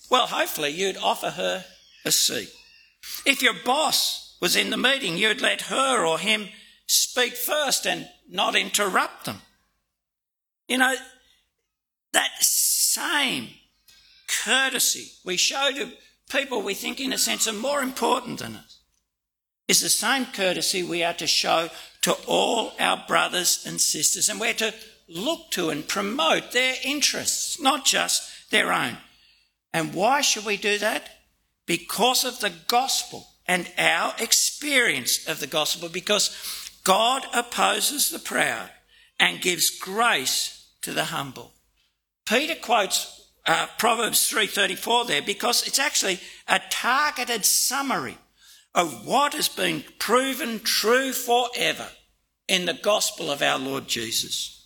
Well, 0.10 0.28
hopefully 0.28 0.70
you'd 0.70 0.98
offer 0.98 1.32
her 1.32 1.66
a 2.06 2.12
seat. 2.12 2.50
If 3.26 3.42
your 3.42 3.56
boss 3.66 4.38
was 4.42 4.56
in 4.56 4.70
the 4.70 4.78
meeting, 4.78 5.18
you'd 5.18 5.42
let 5.42 5.64
her 5.64 6.06
or 6.06 6.20
him 6.20 6.48
speak 6.88 7.34
first 7.34 7.86
and 7.86 8.08
not 8.30 8.56
interrupt 8.56 9.26
them. 9.26 9.42
You 10.68 10.78
know, 10.78 10.96
that 12.14 12.32
same 12.40 13.50
courtesy 14.44 15.12
we 15.26 15.38
show 15.38 15.72
to 15.72 15.92
people 16.30 16.62
we 16.62 16.74
think, 16.74 17.00
in 17.00 17.14
a 17.14 17.18
sense, 17.18 17.48
are 17.48 17.54
more 17.54 17.82
important 17.82 18.40
than 18.40 18.56
us 18.56 18.80
is 19.70 19.82
the 19.82 19.90
same 19.90 20.26
courtesy 20.26 20.82
we 20.82 21.04
are 21.04 21.14
to 21.14 21.28
show 21.28 21.70
to 22.02 22.12
all 22.26 22.74
our 22.80 23.04
brothers 23.08 23.64
and 23.68 23.80
sisters. 23.80 24.28
And 24.28 24.40
we're 24.40 24.56
to 24.56 24.74
look 25.10 25.52
to 25.52 25.69
and 25.69 25.88
promote 25.88 26.52
their 26.52 26.76
interests, 26.84 27.60
not 27.60 27.86
just 27.86 28.50
their 28.52 28.72
own. 28.72 28.98
And 29.74 29.93
why 29.93 30.22
should 30.22 30.45
we 30.45 30.58
do 30.58 30.78
that? 30.78 31.10
Because 31.65 32.24
of 32.24 32.39
the 32.39 32.54
gospel 32.67 33.28
and 33.48 33.72
our 33.78 34.13
experience 34.19 35.28
of 35.28 35.39
the 35.39 35.48
gospel, 35.48 35.89
because 35.89 36.36
God 36.84 37.26
opposes 37.34 38.10
the 38.10 38.19
proud 38.19 38.69
and 39.19 39.41
gives 39.41 39.69
grace 39.69 40.67
to 40.82 40.93
the 40.93 41.06
humble. 41.06 41.52
Peter 42.26 42.56
quotes 42.56 43.28
uh, 43.45 43.67
Proverbs 43.78 44.30
3:34 44.32 45.08
there 45.08 45.22
because 45.22 45.65
it's 45.67 45.80
actually 45.80 46.19
a 46.48 46.60
targeted 46.69 47.45
summary 47.45 48.17
of 48.76 49.06
what 49.06 49.34
has 49.34 49.50
been 49.50 49.84
proven 49.98 50.60
true 50.60 51.12
forever 51.12 51.89
in 52.48 52.65
the 52.65 52.74
gospel 52.74 53.32
of 53.32 53.41
our 53.41 53.58
Lord 53.58 53.88
Jesus. 53.88 54.59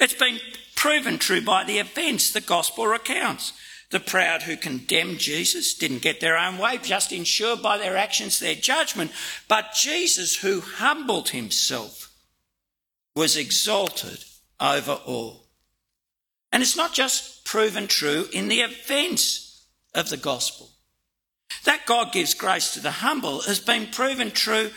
It's 0.00 0.14
been 0.14 0.38
proven 0.74 1.18
true 1.18 1.40
by 1.40 1.64
the 1.64 1.78
events 1.78 2.32
the 2.32 2.40
gospel 2.40 2.86
recounts. 2.86 3.52
The 3.90 4.00
proud 4.00 4.42
who 4.42 4.56
condemned 4.56 5.18
Jesus 5.18 5.74
didn't 5.74 6.02
get 6.02 6.20
their 6.20 6.38
own 6.38 6.56
way, 6.58 6.78
just 6.78 7.12
ensured 7.12 7.62
by 7.62 7.76
their 7.76 7.96
actions 7.96 8.38
their 8.38 8.54
judgment. 8.54 9.12
But 9.48 9.74
Jesus, 9.74 10.36
who 10.36 10.60
humbled 10.60 11.28
himself, 11.28 12.10
was 13.14 13.36
exalted 13.36 14.24
over 14.58 14.92
all. 14.92 15.48
And 16.50 16.62
it's 16.62 16.76
not 16.76 16.94
just 16.94 17.44
proven 17.44 17.86
true 17.86 18.26
in 18.32 18.48
the 18.48 18.60
events 18.60 19.66
of 19.94 20.08
the 20.08 20.16
gospel. 20.16 20.70
That 21.64 21.86
God 21.86 22.12
gives 22.12 22.34
grace 22.34 22.72
to 22.74 22.80
the 22.80 22.90
humble 22.90 23.42
has 23.42 23.60
been 23.60 23.88
proven 23.88 24.30
true 24.30 24.70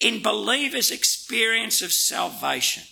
in 0.00 0.22
believers' 0.22 0.90
experience 0.90 1.80
of 1.80 1.92
salvation 1.92 2.82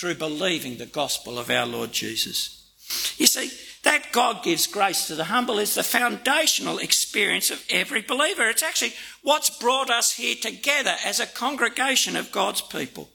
through 0.00 0.14
believing 0.14 0.78
the 0.78 0.86
gospel 0.86 1.38
of 1.38 1.50
our 1.50 1.66
Lord 1.66 1.92
Jesus. 1.92 2.70
You 3.18 3.26
see, 3.26 3.50
that 3.82 4.12
God 4.12 4.42
gives 4.42 4.66
grace 4.66 5.06
to 5.06 5.14
the 5.14 5.24
humble 5.24 5.58
is 5.58 5.74
the 5.74 5.82
foundational 5.82 6.78
experience 6.78 7.50
of 7.50 7.62
every 7.68 8.00
believer. 8.00 8.48
It's 8.48 8.62
actually 8.62 8.94
what's 9.22 9.50
brought 9.50 9.90
us 9.90 10.14
here 10.14 10.36
together 10.40 10.94
as 11.04 11.20
a 11.20 11.26
congregation 11.26 12.16
of 12.16 12.32
God's 12.32 12.62
people. 12.62 13.10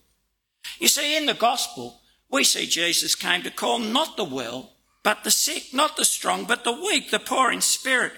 You 0.80 0.88
see, 0.88 1.18
in 1.18 1.26
the 1.26 1.34
gospel, 1.34 2.02
we 2.30 2.44
see 2.44 2.68
Jesus 2.68 3.16
came 3.16 3.42
to 3.42 3.50
call 3.50 3.80
not 3.80 4.16
the 4.16 4.24
well, 4.24 4.74
but 5.02 5.24
the 5.24 5.32
sick, 5.32 5.74
not 5.74 5.98
the 5.98 6.06
strong, 6.06 6.46
but 6.46 6.64
the 6.64 6.72
weak, 6.72 7.10
the 7.10 7.18
poor 7.18 7.52
in 7.52 7.62
spirit. 7.62 8.14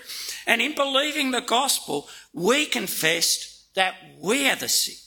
And 0.46 0.62
in 0.62 0.76
believing 0.76 1.32
the 1.32 1.42
gospel, 1.42 2.10
we 2.34 2.66
confessed 2.66 3.74
that 3.76 3.96
we 4.22 4.50
are 4.50 4.58
the 4.58 4.68
sick, 4.68 4.98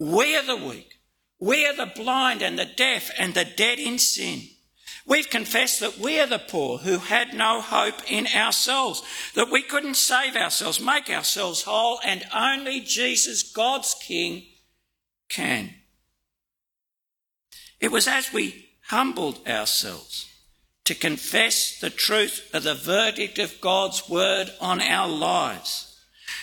we 0.00 0.36
are 0.36 0.44
the 0.44 0.56
weak, 0.56 0.97
we 1.40 1.66
are 1.66 1.74
the 1.74 1.92
blind 1.94 2.42
and 2.42 2.58
the 2.58 2.64
deaf 2.64 3.10
and 3.18 3.34
the 3.34 3.44
dead 3.44 3.78
in 3.78 3.98
sin. 3.98 4.42
We've 5.06 5.30
confessed 5.30 5.80
that 5.80 5.98
we 5.98 6.20
are 6.20 6.26
the 6.26 6.38
poor 6.38 6.78
who 6.78 6.98
had 6.98 7.32
no 7.32 7.62
hope 7.62 8.10
in 8.10 8.26
ourselves, 8.26 9.02
that 9.34 9.50
we 9.50 9.62
couldn't 9.62 9.96
save 9.96 10.36
ourselves, 10.36 10.80
make 10.80 11.08
ourselves 11.08 11.62
whole, 11.62 11.98
and 12.04 12.26
only 12.34 12.80
Jesus, 12.80 13.42
God's 13.42 13.94
King, 13.94 14.44
can. 15.30 15.70
It 17.80 17.90
was 17.90 18.06
as 18.06 18.32
we 18.32 18.68
humbled 18.88 19.46
ourselves 19.48 20.26
to 20.84 20.94
confess 20.94 21.78
the 21.78 21.90
truth 21.90 22.50
of 22.52 22.64
the 22.64 22.74
verdict 22.74 23.38
of 23.38 23.60
God's 23.60 24.08
word 24.08 24.52
on 24.60 24.80
our 24.82 25.08
lives. 25.08 25.96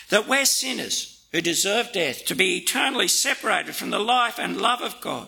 That 0.10 0.28
we're 0.28 0.46
sinners 0.46 1.15
who 1.36 1.42
deserve 1.42 1.92
death, 1.92 2.24
to 2.24 2.34
be 2.34 2.56
eternally 2.56 3.10
separated 3.10 3.76
from 3.76 3.90
the 3.90 4.00
life 4.00 4.40
and 4.40 4.56
love 4.56 4.82
of 4.82 5.02
God. 5.02 5.28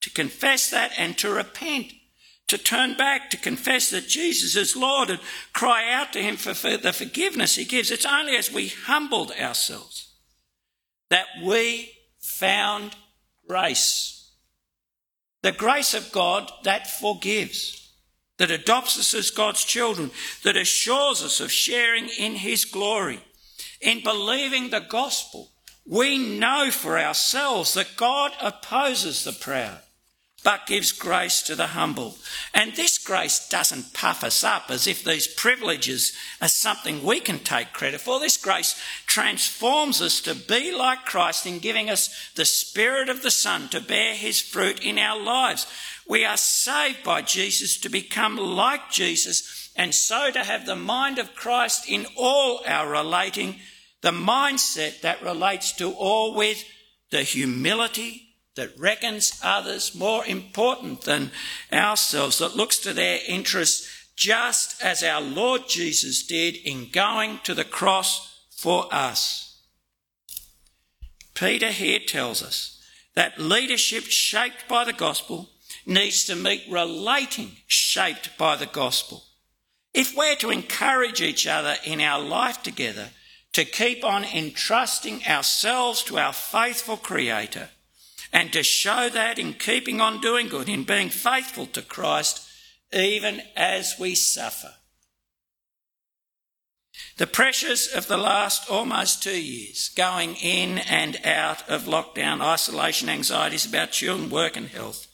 To 0.00 0.08
confess 0.08 0.70
that 0.70 0.92
and 0.96 1.18
to 1.18 1.28
repent, 1.28 1.92
to 2.46 2.56
turn 2.56 2.96
back, 2.96 3.28
to 3.28 3.36
confess 3.36 3.90
that 3.90 4.08
Jesus 4.08 4.56
is 4.56 4.74
Lord 4.74 5.10
and 5.10 5.20
cry 5.52 5.92
out 5.92 6.14
to 6.14 6.22
Him 6.22 6.36
for 6.36 6.54
the 6.54 6.90
forgiveness 6.90 7.56
He 7.56 7.66
gives. 7.66 7.90
It's 7.90 8.06
only 8.06 8.34
as 8.34 8.50
we 8.50 8.68
humbled 8.68 9.30
ourselves 9.32 10.14
that 11.10 11.26
we 11.44 11.90
found 12.18 12.96
grace. 13.46 14.32
The 15.42 15.52
grace 15.52 15.92
of 15.92 16.12
God 16.12 16.50
that 16.64 16.98
forgives, 16.98 17.92
that 18.38 18.50
adopts 18.50 18.98
us 18.98 19.12
as 19.12 19.30
God's 19.30 19.64
children, 19.64 20.12
that 20.44 20.56
assures 20.56 21.22
us 21.22 21.40
of 21.40 21.52
sharing 21.52 22.08
in 22.08 22.36
His 22.36 22.64
glory. 22.64 23.20
In 23.86 24.02
believing 24.02 24.70
the 24.70 24.80
gospel, 24.80 25.52
we 25.86 26.18
know 26.18 26.72
for 26.72 26.98
ourselves 26.98 27.74
that 27.74 27.96
God 27.96 28.32
opposes 28.42 29.22
the 29.22 29.32
proud 29.32 29.78
but 30.46 30.64
gives 30.64 30.92
grace 30.92 31.42
to 31.42 31.56
the 31.56 31.66
humble. 31.66 32.16
And 32.54 32.72
this 32.76 32.98
grace 32.98 33.48
doesn't 33.48 33.92
puff 33.92 34.22
us 34.22 34.44
up 34.44 34.70
as 34.70 34.86
if 34.86 35.02
these 35.02 35.26
privileges 35.26 36.12
are 36.40 36.46
something 36.46 37.02
we 37.02 37.18
can 37.18 37.40
take 37.40 37.72
credit 37.72 38.00
for. 38.00 38.20
This 38.20 38.36
grace 38.36 38.80
transforms 39.06 40.00
us 40.00 40.20
to 40.20 40.36
be 40.36 40.72
like 40.72 41.04
Christ 41.04 41.46
in 41.46 41.58
giving 41.58 41.90
us 41.90 42.30
the 42.36 42.44
Spirit 42.44 43.08
of 43.08 43.22
the 43.22 43.30
Son 43.32 43.68
to 43.70 43.80
bear 43.80 44.14
his 44.14 44.40
fruit 44.40 44.84
in 44.84 44.98
our 44.98 45.20
lives. 45.20 45.66
We 46.08 46.24
are 46.24 46.36
saved 46.36 47.02
by 47.02 47.22
Jesus 47.22 47.76
to 47.78 47.88
become 47.88 48.36
like 48.36 48.88
Jesus 48.88 49.70
and 49.74 49.92
so 49.92 50.30
to 50.30 50.44
have 50.44 50.64
the 50.64 50.76
mind 50.76 51.18
of 51.18 51.34
Christ 51.34 51.88
in 51.88 52.06
all 52.16 52.62
our 52.68 52.88
relating, 52.88 53.56
the 54.06 54.12
mindset 54.12 55.00
that 55.00 55.20
relates 55.20 55.72
to 55.72 55.90
all 55.90 56.32
with 56.32 56.64
the 57.10 57.24
humility 57.24 58.36
that 58.54 58.78
reckons 58.78 59.40
others 59.42 59.96
more 59.96 60.24
important 60.24 61.00
than 61.00 61.32
ourselves, 61.72 62.38
that 62.38 62.54
looks 62.54 62.78
to 62.78 62.92
their 62.92 63.18
interests 63.26 64.06
just 64.14 64.80
as 64.80 65.02
our 65.02 65.20
Lord 65.20 65.62
Jesus 65.66 66.24
did 66.24 66.54
in 66.54 66.88
going 66.92 67.40
to 67.42 67.52
the 67.52 67.64
cross 67.64 68.44
for 68.56 68.86
us. 68.94 69.60
Peter 71.34 71.72
here 71.72 71.98
tells 71.98 72.44
us 72.44 72.80
that 73.16 73.40
leadership 73.40 74.04
shaped 74.04 74.68
by 74.68 74.84
the 74.84 74.92
gospel 74.92 75.50
needs 75.84 76.24
to 76.26 76.36
meet 76.36 76.62
relating 76.70 77.56
shaped 77.66 78.38
by 78.38 78.54
the 78.54 78.66
gospel. 78.66 79.24
If 79.92 80.16
we're 80.16 80.36
to 80.36 80.50
encourage 80.50 81.20
each 81.20 81.48
other 81.48 81.74
in 81.84 82.00
our 82.00 82.22
life 82.22 82.62
together, 82.62 83.10
to 83.56 83.64
keep 83.64 84.04
on 84.04 84.22
entrusting 84.22 85.24
ourselves 85.24 86.02
to 86.02 86.18
our 86.18 86.34
faithful 86.34 86.98
Creator, 86.98 87.70
and 88.30 88.52
to 88.52 88.62
show 88.62 89.08
that 89.08 89.38
in 89.38 89.54
keeping 89.54 89.98
on 89.98 90.20
doing 90.20 90.46
good, 90.46 90.68
in 90.68 90.84
being 90.84 91.08
faithful 91.08 91.64
to 91.64 91.80
Christ, 91.80 92.46
even 92.92 93.40
as 93.56 93.94
we 93.98 94.14
suffer. 94.14 94.74
The 97.16 97.26
pressures 97.26 97.88
of 97.88 98.08
the 98.08 98.18
last 98.18 98.70
almost 98.70 99.22
two 99.22 99.40
years, 99.40 99.88
going 99.88 100.36
in 100.36 100.76
and 100.76 101.18
out 101.24 101.66
of 101.66 101.84
lockdown, 101.84 102.42
isolation, 102.42 103.08
anxieties 103.08 103.64
about 103.64 103.90
children, 103.90 104.28
work, 104.28 104.58
and 104.58 104.68
health, 104.68 105.06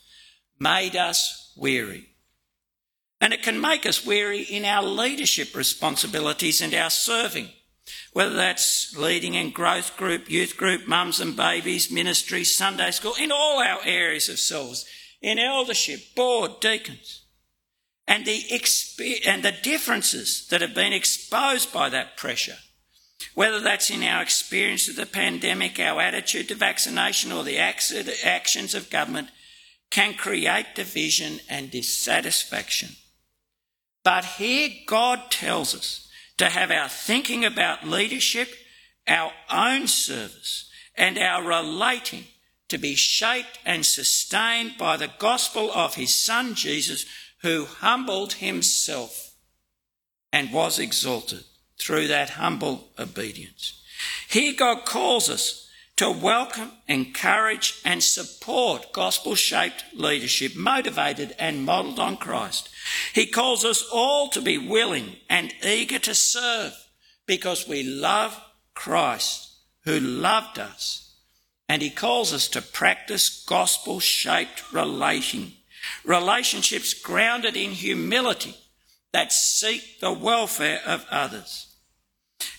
made 0.59 0.97
us 0.97 1.53
weary. 1.57 2.09
And 3.21 3.33
it 3.33 3.45
can 3.45 3.61
make 3.61 3.87
us 3.87 4.05
weary 4.05 4.43
in 4.43 4.65
our 4.65 4.83
leadership 4.83 5.55
responsibilities 5.55 6.61
and 6.61 6.75
our 6.75 6.91
serving 6.91 7.51
whether 8.13 8.35
that's 8.35 8.97
leading 8.97 9.35
in 9.35 9.51
growth 9.51 9.97
group, 9.97 10.31
youth 10.31 10.57
group, 10.57 10.87
mums 10.87 11.21
and 11.21 11.37
babies, 11.37 11.91
ministry, 11.91 12.45
Sunday 12.45 12.91
school, 12.91 13.15
in 13.21 13.33
all 13.33 13.59
our 13.59 13.81
areas 13.85 14.29
of 14.29 14.39
souls, 14.39 14.85
in 15.21 15.39
eldership, 15.39 16.15
board, 16.15 16.61
deacons. 16.61 17.25
And 18.07 18.27
the, 18.27 18.43
and 19.27 19.43
the 19.43 19.55
differences 19.63 20.47
that 20.49 20.61
have 20.61 20.75
been 20.75 20.93
exposed 20.93 21.73
by 21.73 21.89
that 21.89 22.17
pressure, 22.17 22.59
whether 23.35 23.61
that's 23.61 23.91
in 23.91 24.03
our 24.03 24.23
experience 24.23 24.89
of 24.89 24.97
the 24.97 25.07
pandemic, 25.07 25.79
our 25.79 26.01
attitude 26.01 26.49
to 26.49 26.55
vaccination, 26.55 27.31
or 27.33 27.45
the 27.45 27.59
actions 27.59 28.75
of 28.75 28.91
government, 28.91 29.29
can 29.91 30.15
create 30.15 30.75
division 30.75 31.41
and 31.49 31.71
dissatisfaction. 31.71 32.91
But 34.05 34.25
here 34.25 34.71
God 34.87 35.31
tells 35.31 35.75
us 35.75 36.09
to 36.39 36.49
have 36.49 36.71
our 36.71 36.89
thinking 36.89 37.45
about 37.45 37.87
leadership, 37.87 38.49
our 39.07 39.33
own 39.51 39.87
service, 39.87 40.71
and 40.97 41.19
our 41.19 41.43
relating 41.43 42.25
to 42.69 42.79
be 42.79 42.95
shaped 42.95 43.59
and 43.65 43.85
sustained 43.85 44.77
by 44.79 44.97
the 44.97 45.11
gospel 45.19 45.71
of 45.73 45.95
his 45.95 46.15
son 46.15 46.55
Jesus, 46.55 47.05
who 47.43 47.67
humbled 47.67 48.35
himself 48.35 49.35
and 50.33 50.53
was 50.53 50.79
exalted 50.79 51.45
through 51.79 52.09
that 52.09 52.31
humble 52.31 52.89
obedience. 52.99 53.83
Here 54.29 54.55
God 54.55 54.85
calls 54.85 55.29
us 55.29 55.69
to 55.97 56.11
welcome, 56.11 56.73
encourage, 56.89 57.81
and 57.85 58.03
support 58.03 58.93
gospel 58.93 59.35
shaped 59.35 59.85
leadership 59.95 60.57
motivated 60.57 61.35
and 61.39 61.65
modelled 61.65 61.99
on 61.99 62.17
Christ. 62.17 62.71
He 63.15 63.27
calls 63.27 63.65
us 63.65 63.87
all 63.93 64.29
to 64.31 64.41
be 64.41 64.59
willing 64.59 65.17
and 65.29 65.53
eager 65.65 65.99
to 66.01 66.15
serve 66.15 66.73
because 67.27 67.69
we 67.69 67.83
love 67.83 68.41
Christ 68.75 69.53
who 69.85 69.99
loved 70.01 70.59
us. 70.59 71.15
And 71.69 71.83
He 71.83 71.91
calls 71.91 72.33
us 72.33 72.49
to 72.49 72.63
practice 72.63 73.45
gospel 73.45 74.01
shaped 74.01 74.73
relation, 74.73 75.53
relationships 76.05 76.95
grounded 76.95 77.57
in 77.57 77.71
humility 77.71 78.57
that 79.13 79.33
seek 79.33 80.01
the 80.01 80.13
welfare 80.13 80.81
of 80.87 81.07
others. 81.11 81.75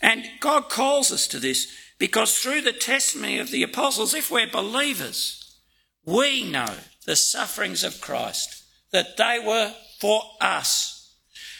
And 0.01 0.25
God 0.39 0.69
calls 0.69 1.11
us 1.11 1.27
to 1.27 1.39
this 1.39 1.67
because 1.97 2.37
through 2.37 2.61
the 2.61 2.73
testimony 2.73 3.39
of 3.39 3.51
the 3.51 3.63
apostles, 3.63 4.13
if 4.13 4.29
we're 4.29 4.47
believers, 4.47 5.59
we 6.05 6.43
know 6.43 6.75
the 7.05 7.15
sufferings 7.15 7.83
of 7.83 8.01
Christ, 8.01 8.63
that 8.91 9.17
they 9.17 9.39
were 9.43 9.73
for 10.03 10.21
us. 10.41 11.15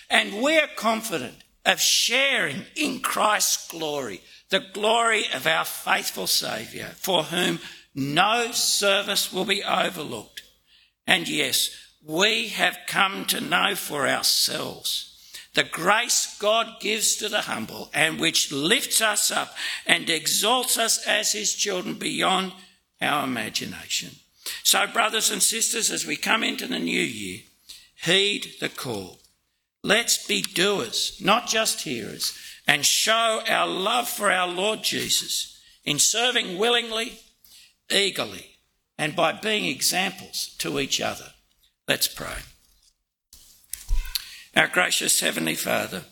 And 0.10 0.42
we're 0.42 0.68
confident 0.76 1.46
of 1.66 1.80
sharing 1.80 2.66
in 2.76 3.00
Christ's 3.00 3.70
glory, 3.70 4.20
the 4.50 4.66
glory 4.74 5.24
of 5.34 5.48
our 5.48 5.64
faithful 5.64 6.28
Saviour, 6.28 6.88
for 6.88 7.24
whom 7.24 7.60
no 7.96 8.52
service 8.52 9.32
will 9.32 9.46
be 9.46 9.64
overlooked. 9.64 10.42
And 11.08 11.30
yes, 11.30 11.70
we 12.06 12.50
have 12.50 12.80
come 12.86 13.24
to 13.28 13.40
know 13.40 13.76
for 13.76 14.10
ourselves 14.10 15.40
the 15.54 15.64
grace 15.64 16.36
God 16.38 16.82
gives 16.82 17.16
to 17.18 17.30
the 17.30 17.44
humble 17.44 17.90
and 17.94 18.20
which 18.20 18.52
lifts 18.52 19.00
us 19.00 19.32
up 19.32 19.56
and 19.86 20.10
exalts 20.10 20.78
us 20.78 21.08
as 21.08 21.32
his 21.32 21.54
children 21.54 21.96
beyond 21.96 22.52
our 23.00 23.24
imagination. 23.24 24.10
So, 24.64 24.86
brothers 24.86 25.32
and 25.32 25.42
sisters, 25.42 25.90
as 25.90 26.06
we 26.06 26.18
come 26.18 26.44
into 26.44 26.68
the 26.68 26.80
new 26.80 27.00
year, 27.00 27.44
heed 28.04 28.54
the 28.60 28.70
call. 28.70 29.20
Let's 29.84 30.26
be 30.26 30.42
doers, 30.42 31.20
not 31.22 31.48
just 31.48 31.82
hearers, 31.82 32.38
and 32.68 32.86
show 32.86 33.42
our 33.48 33.68
love 33.68 34.08
for 34.08 34.32
our 34.32 34.48
Lord 34.48 34.84
Jesus 34.84 35.60
in 35.84 36.00
serving 36.00 36.58
willingly, 36.58 37.20
eagerly, 37.92 38.58
and 38.98 39.16
by 39.16 39.34
being 39.34 39.66
examples 39.66 40.56
to 40.60 40.80
each 40.80 41.02
other. 41.02 41.32
Let's 41.88 42.08
pray. 42.08 42.44
Our 44.56 44.68
gracious 44.68 45.20
Heavenly 45.20 45.56
Father, 45.56 46.04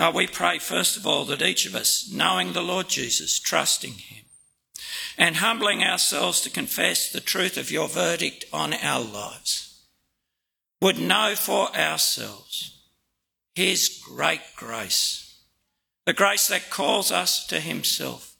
uh, 0.00 0.12
we 0.14 0.26
pray 0.26 0.58
first 0.58 0.96
of 0.96 1.06
all 1.06 1.24
that 1.26 1.42
each 1.42 1.66
of 1.66 1.74
us, 1.74 2.10
knowing 2.12 2.52
the 2.52 2.62
Lord 2.62 2.88
Jesus, 2.88 3.38
trusting 3.38 3.94
Him, 3.94 4.24
and 5.16 5.36
humbling 5.36 5.82
ourselves 5.82 6.40
to 6.40 6.50
confess 6.50 7.10
the 7.10 7.20
truth 7.20 7.56
of 7.56 7.70
your 7.70 7.88
verdict 7.88 8.44
on 8.52 8.72
our 8.74 9.00
lives, 9.04 9.67
would 10.80 10.98
know 10.98 11.34
for 11.34 11.74
ourselves 11.76 12.78
His 13.54 14.00
great 14.04 14.42
grace, 14.56 15.40
the 16.06 16.12
grace 16.12 16.48
that 16.48 16.70
calls 16.70 17.10
us 17.10 17.46
to 17.48 17.60
Himself, 17.60 18.36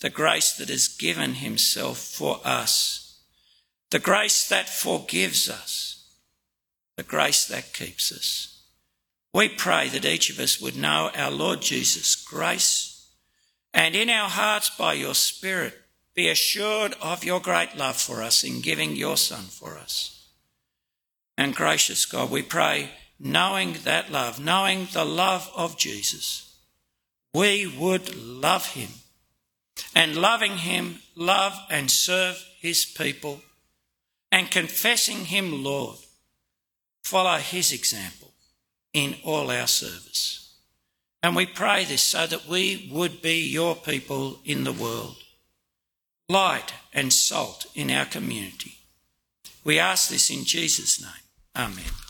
the 0.00 0.10
grace 0.10 0.52
that 0.56 0.68
has 0.68 0.88
given 0.88 1.34
Himself 1.34 1.98
for 1.98 2.40
us, 2.44 3.20
the 3.90 3.98
grace 3.98 4.48
that 4.48 4.68
forgives 4.68 5.48
us 5.48 5.92
the 6.96 7.02
grace 7.02 7.46
that 7.46 7.72
keeps 7.72 8.12
us. 8.12 8.60
We 9.34 9.48
pray 9.48 9.88
that 9.88 10.04
each 10.04 10.30
of 10.30 10.38
us 10.38 10.60
would 10.60 10.76
know 10.76 11.10
our 11.14 11.30
Lord 11.30 11.62
Jesus' 11.62 12.16
grace 12.16 13.08
and 13.72 13.96
in 13.96 14.10
our 14.10 14.28
hearts 14.28 14.70
by 14.70 14.94
your 14.94 15.14
Spirit 15.14 15.80
be 16.14 16.28
assured 16.28 16.94
of 17.00 17.24
your 17.24 17.40
great 17.40 17.76
love 17.76 17.96
for 17.96 18.22
us 18.22 18.44
in 18.44 18.60
giving 18.60 18.94
your 18.94 19.16
Son 19.16 19.44
for 19.44 19.78
us. 19.78 20.21
And 21.36 21.54
gracious 21.54 22.04
God, 22.04 22.30
we 22.30 22.42
pray, 22.42 22.90
knowing 23.18 23.76
that 23.84 24.10
love, 24.12 24.38
knowing 24.38 24.88
the 24.92 25.04
love 25.04 25.50
of 25.56 25.78
Jesus, 25.78 26.54
we 27.34 27.66
would 27.66 28.14
love 28.16 28.66
him. 28.74 28.90
And 29.94 30.16
loving 30.16 30.58
him, 30.58 30.98
love 31.16 31.58
and 31.70 31.90
serve 31.90 32.44
his 32.60 32.84
people. 32.84 33.40
And 34.30 34.50
confessing 34.50 35.26
him 35.26 35.62
Lord, 35.62 35.98
follow 37.02 37.38
his 37.38 37.72
example 37.72 38.32
in 38.92 39.16
all 39.24 39.50
our 39.50 39.66
service. 39.66 40.54
And 41.22 41.36
we 41.36 41.46
pray 41.46 41.84
this 41.84 42.02
so 42.02 42.26
that 42.26 42.48
we 42.48 42.88
would 42.92 43.22
be 43.22 43.40
your 43.40 43.76
people 43.76 44.40
in 44.44 44.64
the 44.64 44.72
world, 44.72 45.16
light 46.28 46.72
and 46.92 47.12
salt 47.12 47.66
in 47.74 47.90
our 47.90 48.06
community. 48.06 48.78
We 49.64 49.78
ask 49.78 50.10
this 50.10 50.30
in 50.30 50.44
Jesus' 50.44 51.00
name. 51.00 51.21
Amen. 51.54 52.01